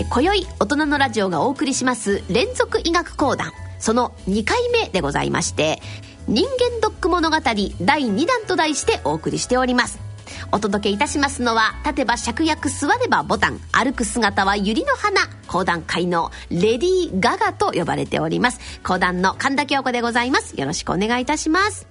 [0.09, 3.51] 今宵大人のラジオがお送りします連続医学講談。
[3.77, 5.81] その2回目でございまして
[6.27, 10.10] 人間ドック物語第2弾と題してお送りしております。
[10.51, 18.59] お届けいたしますのは立てば芍薬座ればボタン歩く姿は百合の花講談界のレディー・ガガと呼ばれております。
[18.83, 20.59] 講談の神田京子でございます。
[20.59, 21.87] よろしくお願いいたします。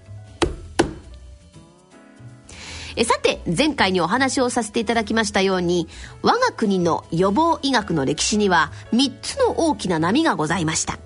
[2.96, 5.88] えさて前回にお話をさせていただきましたように
[6.22, 10.98] 我が国の予防医学の歴史には3つの大きな波がございました。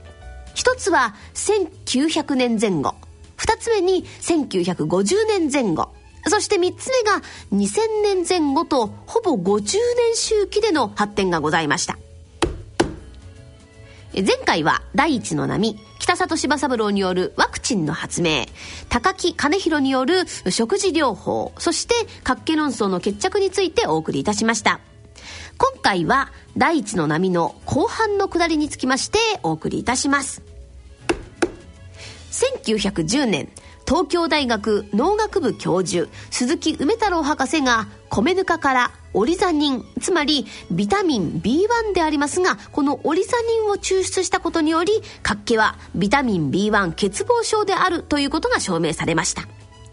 [0.54, 2.94] 一つは1900年前後。
[3.36, 5.90] 2つ目に1950年前後。
[6.26, 7.20] そして3つ目が
[7.52, 11.98] 2000年前後とほぼ50年周期での発展がございました。
[14.14, 18.46] 前回は第一の波北里柴三郎によるワクチンの発明
[18.88, 24.80] 高木兼弘による食事療法そして活気論争の決着についてお送りいたしました。
[25.58, 30.42] 今回は第一の波の後半の下りにつきましてお送りいたします。
[32.30, 33.48] 1910年
[33.86, 49.42] 東京大学農学部教授鈴木梅太郎博士が米ぬかからオリザニンつまりビタミン B1 でありますがこのオリザニンを抽出したことにより活気はビタミン B1 欠乏症であるということが証明されました。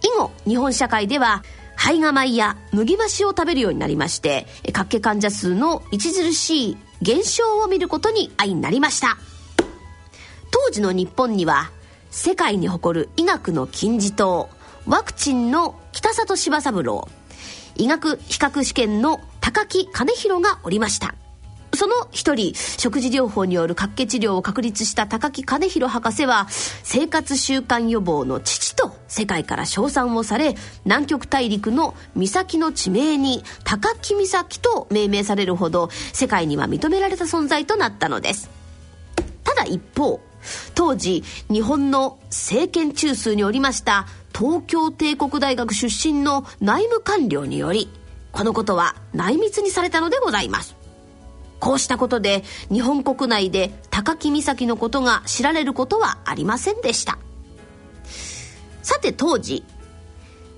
[0.03, 1.43] 以後日本社会では
[1.77, 9.17] 胚芽米や麦増しを食べるようになりまして活気患者数の著しい減少を見ることに相なりました。
[10.51, 11.71] 当時の日本には
[12.11, 14.49] 世界に誇る医学の金字塔
[14.85, 17.07] ワクチンの北里柴三郎。
[17.75, 21.15] 医学比較試験の高木兼弘がおりました。
[21.73, 38.49] その一人食事療法による活気治療を確立した高木兼弘博士は生活習慣予防の父と世界から称賛をされ南極大陸の岬の地名に高木岬と命名されるほど世界には認められた存在となったのです。
[39.45, 40.19] ただ一方
[40.75, 47.89] 当時日本の政権中枢におりました東京帝国大学出身の内務官僚により
[48.31, 50.75] このことは内密にされたのでございます。
[51.59, 57.19] こうしたことで日本国内で高木岬のことが知られることはありませんでした。
[58.81, 59.63] さて当時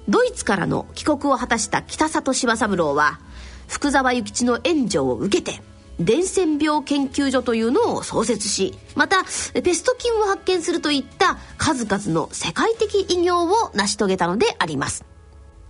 [0.07, 3.19] ドイツからの帰国を果たした北里柴三郎は
[3.67, 5.61] 福沢諭吉の援助を受けて
[5.99, 9.23] 伝染病研究所というのを創設しまた
[9.61, 15.05] ペスト菌を発見するといった数々の世界的偉業を成し遂げたのであります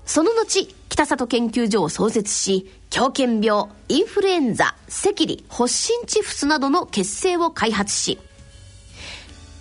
[0.05, 8.19] その後北里研究所を創設し狂犬病インフルエンザ赤痢発疹チフスなどの血清を開発し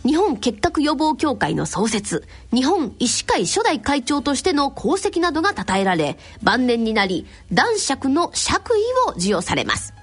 [0.04, 9.94] 日本結核予防協会の創設、日本医師会初代会長としての功績などが称えられ、晩年になり、男爵の爵位を授与されます。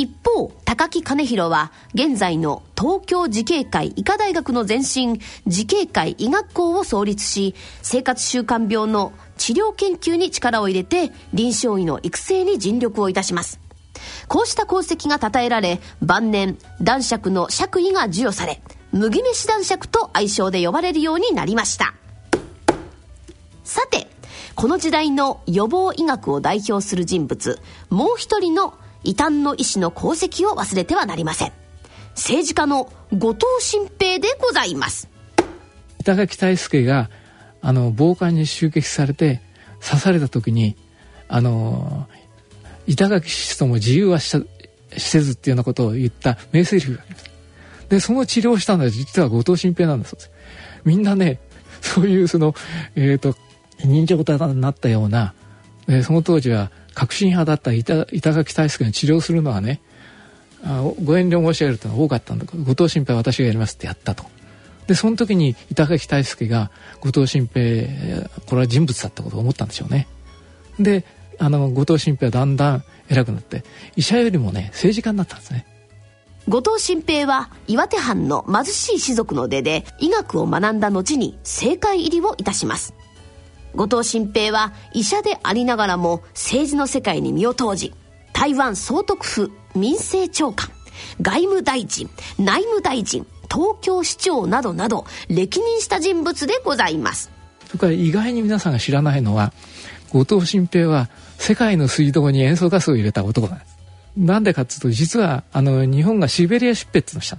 [0.00, 13.60] 一方、高木兼弘は、現在の東京慈恵会医科大学の前身、慈恵会医学校を創立し、生活習慣病の治療研究に力を入れて、臨床医の育成に尽力をいたします。
[14.28, 21.94] こうした功績が称えられ、晩年、男爵の爵位が授与され、麦飯男爵と愛称で呼ばれるようになりました
[23.62, 24.08] さて
[24.56, 28.74] この時代の予防医学を代表する人物もう一人の
[29.04, 31.52] 異端の医師の功績を忘れてはなりません。
[32.14, 35.08] 政治家の後藤新平でございます。
[36.00, 37.10] 板垣大輔が
[37.62, 39.40] あの暴漢に襲撃されて
[39.80, 40.76] 刺された時に
[41.28, 42.08] あの
[42.86, 44.36] 板垣氏とも自由はし
[44.96, 47.30] せずっていうようなことを言った名セリフがあります。
[47.88, 50.30] で、その治療をしたのは実は後藤新平なんだそうです。
[50.84, 51.40] みんなね、
[51.80, 52.54] そういうその、
[52.94, 53.34] えっ、ー、と、
[53.78, 55.34] 認知型になったような、
[55.88, 56.70] えー、その当時は
[57.00, 59.80] 革新派だった板板垣大輔に治療するのはね、
[60.62, 64.24] あご遠慮申し上げるというのは多かったんだけど、後藤新平は私がやりますってやったと。
[64.86, 66.70] で、その時に板垣大輔が
[67.00, 70.08] 後藤新平、これは人物だったことを思ったんでしょうね。
[70.78, 71.06] で、
[71.38, 73.64] あの、後藤新平はだんだん偉くなって、
[73.96, 75.66] 医者よりもね、政治家になったんですね。
[76.50, 82.94] 後藤新平は岩手藩の貧しい士族の出で医学を学んだ後に政界入りをいたします
[83.74, 87.92] 後藤新平は医者でありながらも政治の世界に身を投じ
[88.32, 90.70] 台湾総督府民政長官
[91.20, 92.08] 外務大臣
[92.38, 97.30] 内務大臣東京市長などなど歴任した人物でございます。
[97.66, 99.52] それから意外に皆さんが知らないのは
[100.12, 101.08] 後藤新平は
[101.38, 103.76] 世界の水道に塩素ガスを入れた男なんです。
[104.16, 107.38] なんでかっていうと実はあの日本がシベリア出兵ってのした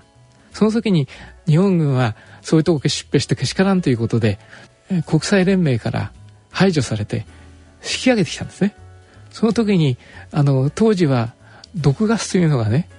[0.54, 1.08] その時に
[1.48, 4.40] 日本軍はそういうとこ出兵してけしからんということで
[5.06, 6.12] 国際連盟から
[6.52, 7.26] 排除されて
[7.84, 8.76] 引き上げてきたんですね
[9.32, 9.97] その時に
[10.32, 11.34] あの当時は
[11.76, 12.89] 毒ガスというのがね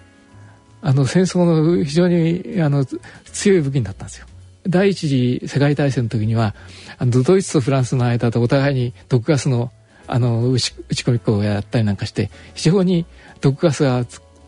[0.80, 4.26] あの戦争の非常にあの強い武器になったんですよ
[4.66, 6.54] 第一次世界大戦の時には
[6.98, 9.70] あのドイツとフランスの間でお互いに毒ガスの
[10.08, 13.06] あの打ち打ち込み口をやったりなんかして非常に
[13.40, 14.04] 毒ガスが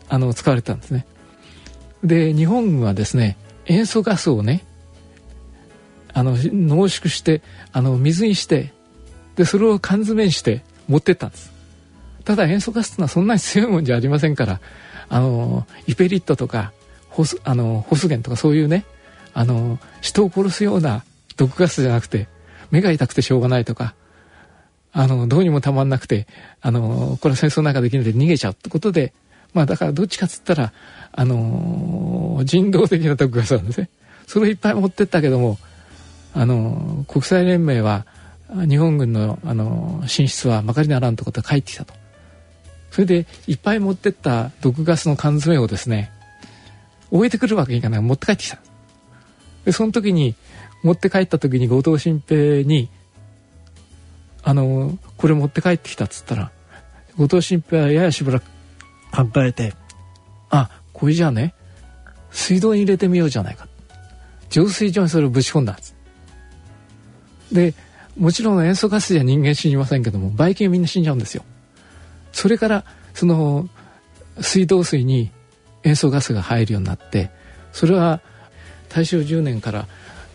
[0.09, 1.05] あの使われてたんですね。
[2.03, 4.63] で日本軍はですね塩素ガスをね
[6.13, 7.41] あの濃縮して
[7.71, 8.73] あの水にして
[9.35, 11.51] でそれを缶詰にして持ってったんです。
[12.23, 14.59] ただ塩素ガスってのはそんなに強いもんじゃありませんから
[15.09, 16.73] あのイペリットとか
[17.09, 18.83] ホスあのホスゲンとかそういうね
[19.35, 21.03] あの人を殺すような
[21.37, 22.27] 毒ガスじゃなくて
[22.71, 23.93] 目が痛くてしょうがないとか
[24.97, 26.25] あの、どうにもたまんなくて、
[26.61, 29.13] あの、これは戦争なんかできないで逃げちゃうってことで、
[29.53, 30.71] まあだからどっちかっつったら、
[31.11, 33.89] あの、人道的な毒ガスなんですね。
[34.25, 35.57] それいっぱい持ってったけども、
[36.33, 38.05] あの、国際連盟は、
[38.49, 41.93] 日本軍の、あの、進出はまかりならんとこと帰ってきたと。
[42.91, 46.11] それで、いっぱい持ってった毒ガスの缶詰をですね、
[47.11, 48.59] 置いてくるわけにいかない持って帰ってきた。
[49.65, 50.35] で、その時に、
[50.83, 52.89] 持って帰った時に後藤新平に、
[54.45, 56.51] あのこれ持って帰ってきたっつったら
[57.17, 58.43] 後藤新平はややしばらく
[59.11, 59.73] 考えて
[60.51, 61.55] あこれじゃあね
[62.29, 63.67] 水道に入れてみようじゃないか
[64.51, 65.95] 浄水場にそれをぶち込んだんです
[67.51, 67.73] で
[68.17, 71.43] もちろん塩素ガスじゃ人間死にませんけどもばい菌みんな死んじゃうんですよ。
[72.31, 73.69] それからその
[74.41, 75.31] 水道水に
[75.83, 77.29] 塩素ガスが入るようになって
[77.71, 78.21] それは
[78.89, 79.87] 大正10年から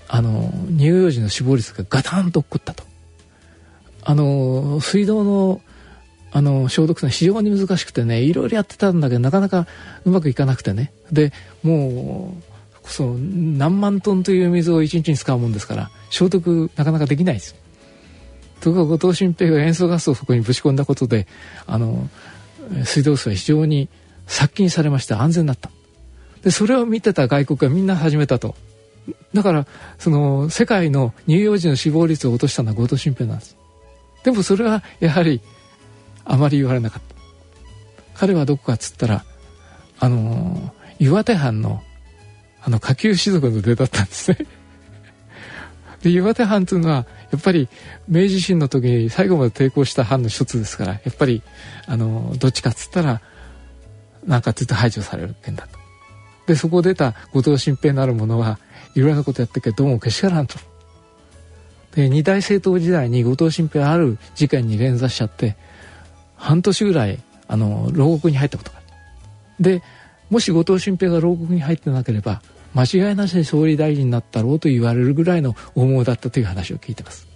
[0.09, 2.85] あの乳幼児の死亡率がガタンと起こったと。
[4.03, 5.61] あの水道の
[6.33, 9.67] あの消毒は非常に難しくてねいろいろやってたんだけどなかなか
[10.05, 10.93] うまくいかなくてね。
[11.11, 12.37] でも
[12.85, 17.55] うそう何万トンという水を1日に使うもんですから消毒なかなかできないです。
[18.61, 21.27] ところが後藤新平が塩素ガスをそこにぶち込んだことで
[21.67, 22.09] あの
[22.85, 23.89] 水道水は非常に
[24.27, 25.71] 殺菌されまして安全になった。
[26.43, 28.55] でそれを見てた外国がみんな始めたと。
[29.35, 29.67] だから
[29.99, 33.57] その世界の乳幼児の死亡率を落としたのは後藤新平なんです。
[34.25, 35.41] でもそれはやはり
[36.25, 37.15] あまり言われなかった。
[38.15, 39.25] 彼はどこかっつったら
[39.99, 41.83] あの岩手藩の
[42.63, 44.39] あの下級士族の出だったんですね。
[46.03, 47.69] で岩手藩というのはやっぱり
[48.09, 51.43] 明治維新の時に最後まで抵抗した藩の一つですからやっぱり
[51.87, 53.21] あのどっちかっつったら
[54.27, 55.79] 何かずっと排除される件だと。
[56.47, 58.59] でそこを出た後藤新平なる者は
[58.95, 60.59] いろいろなことやってるけどどうもけしからんと。
[61.95, 65.57] で二大政党時代に後藤新平ある事件に連座しちゃって
[66.37, 68.87] 半年ぐらいあの牢獄に入ったことがある
[69.79, 69.83] で
[70.31, 72.43] もし後藤新平が牢獄に入ってなければ
[72.75, 77.29] 間違いなしに総理大臣になったろうと言われるぐらいの大物だったという話を聞いてます。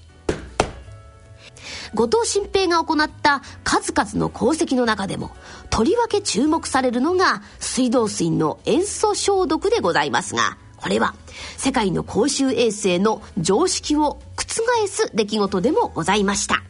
[1.95, 5.31] 後藤新平が行った数々の功績の中でも
[5.71, 11.15] とりわけ注目されるのが水道水の塩素消毒でございますがこれは
[11.57, 16.63] 世界の公衆衛生の常識を覆す出来事でもございました。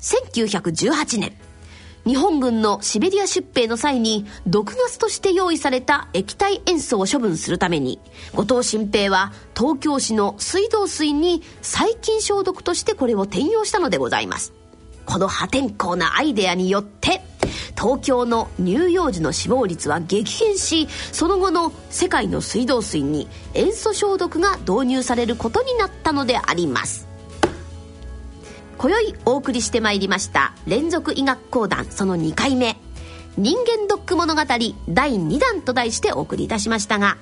[0.00, 1.49] 1918年。
[2.06, 8.00] 日本軍のシベリア出兵の際に毒ガスとして用意された液体塩素を処分するために
[8.34, 14.52] 後藤新平は東京市の水道水に細菌消毒としてこれを転用したのでございます。
[15.06, 17.20] この破天荒なアイデアによって
[17.76, 27.09] 東京の乳幼児の死亡率は激変しその後の世界の水道水に塩素消毒が導入されることになったのであります。
[28.80, 32.78] 今宵お送りしてまいりました連続医学講談その2回目
[33.36, 34.40] 人間ドック物語
[34.88, 37.16] 第2弾と題してお送りいたしましたが、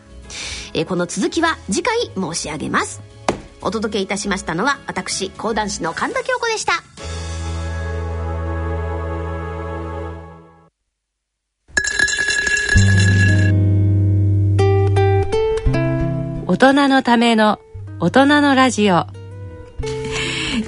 [0.72, 3.02] えこの続きは次回申し上げます
[3.61, 6.74] お届けいたしましたのは私講談師の神田京子でした
[16.46, 17.59] 大人のための
[17.98, 19.17] 大人のラジオ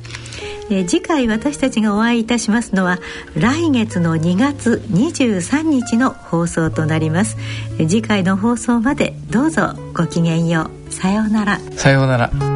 [0.70, 2.98] えー、次回私たちがお会いいたしますのは
[3.36, 7.36] 来月の2月23日の放送となります、
[7.78, 10.92] え、次回の放送までどうぞごきげんよう。
[10.92, 11.60] さようなら。
[11.76, 12.55] さようなら。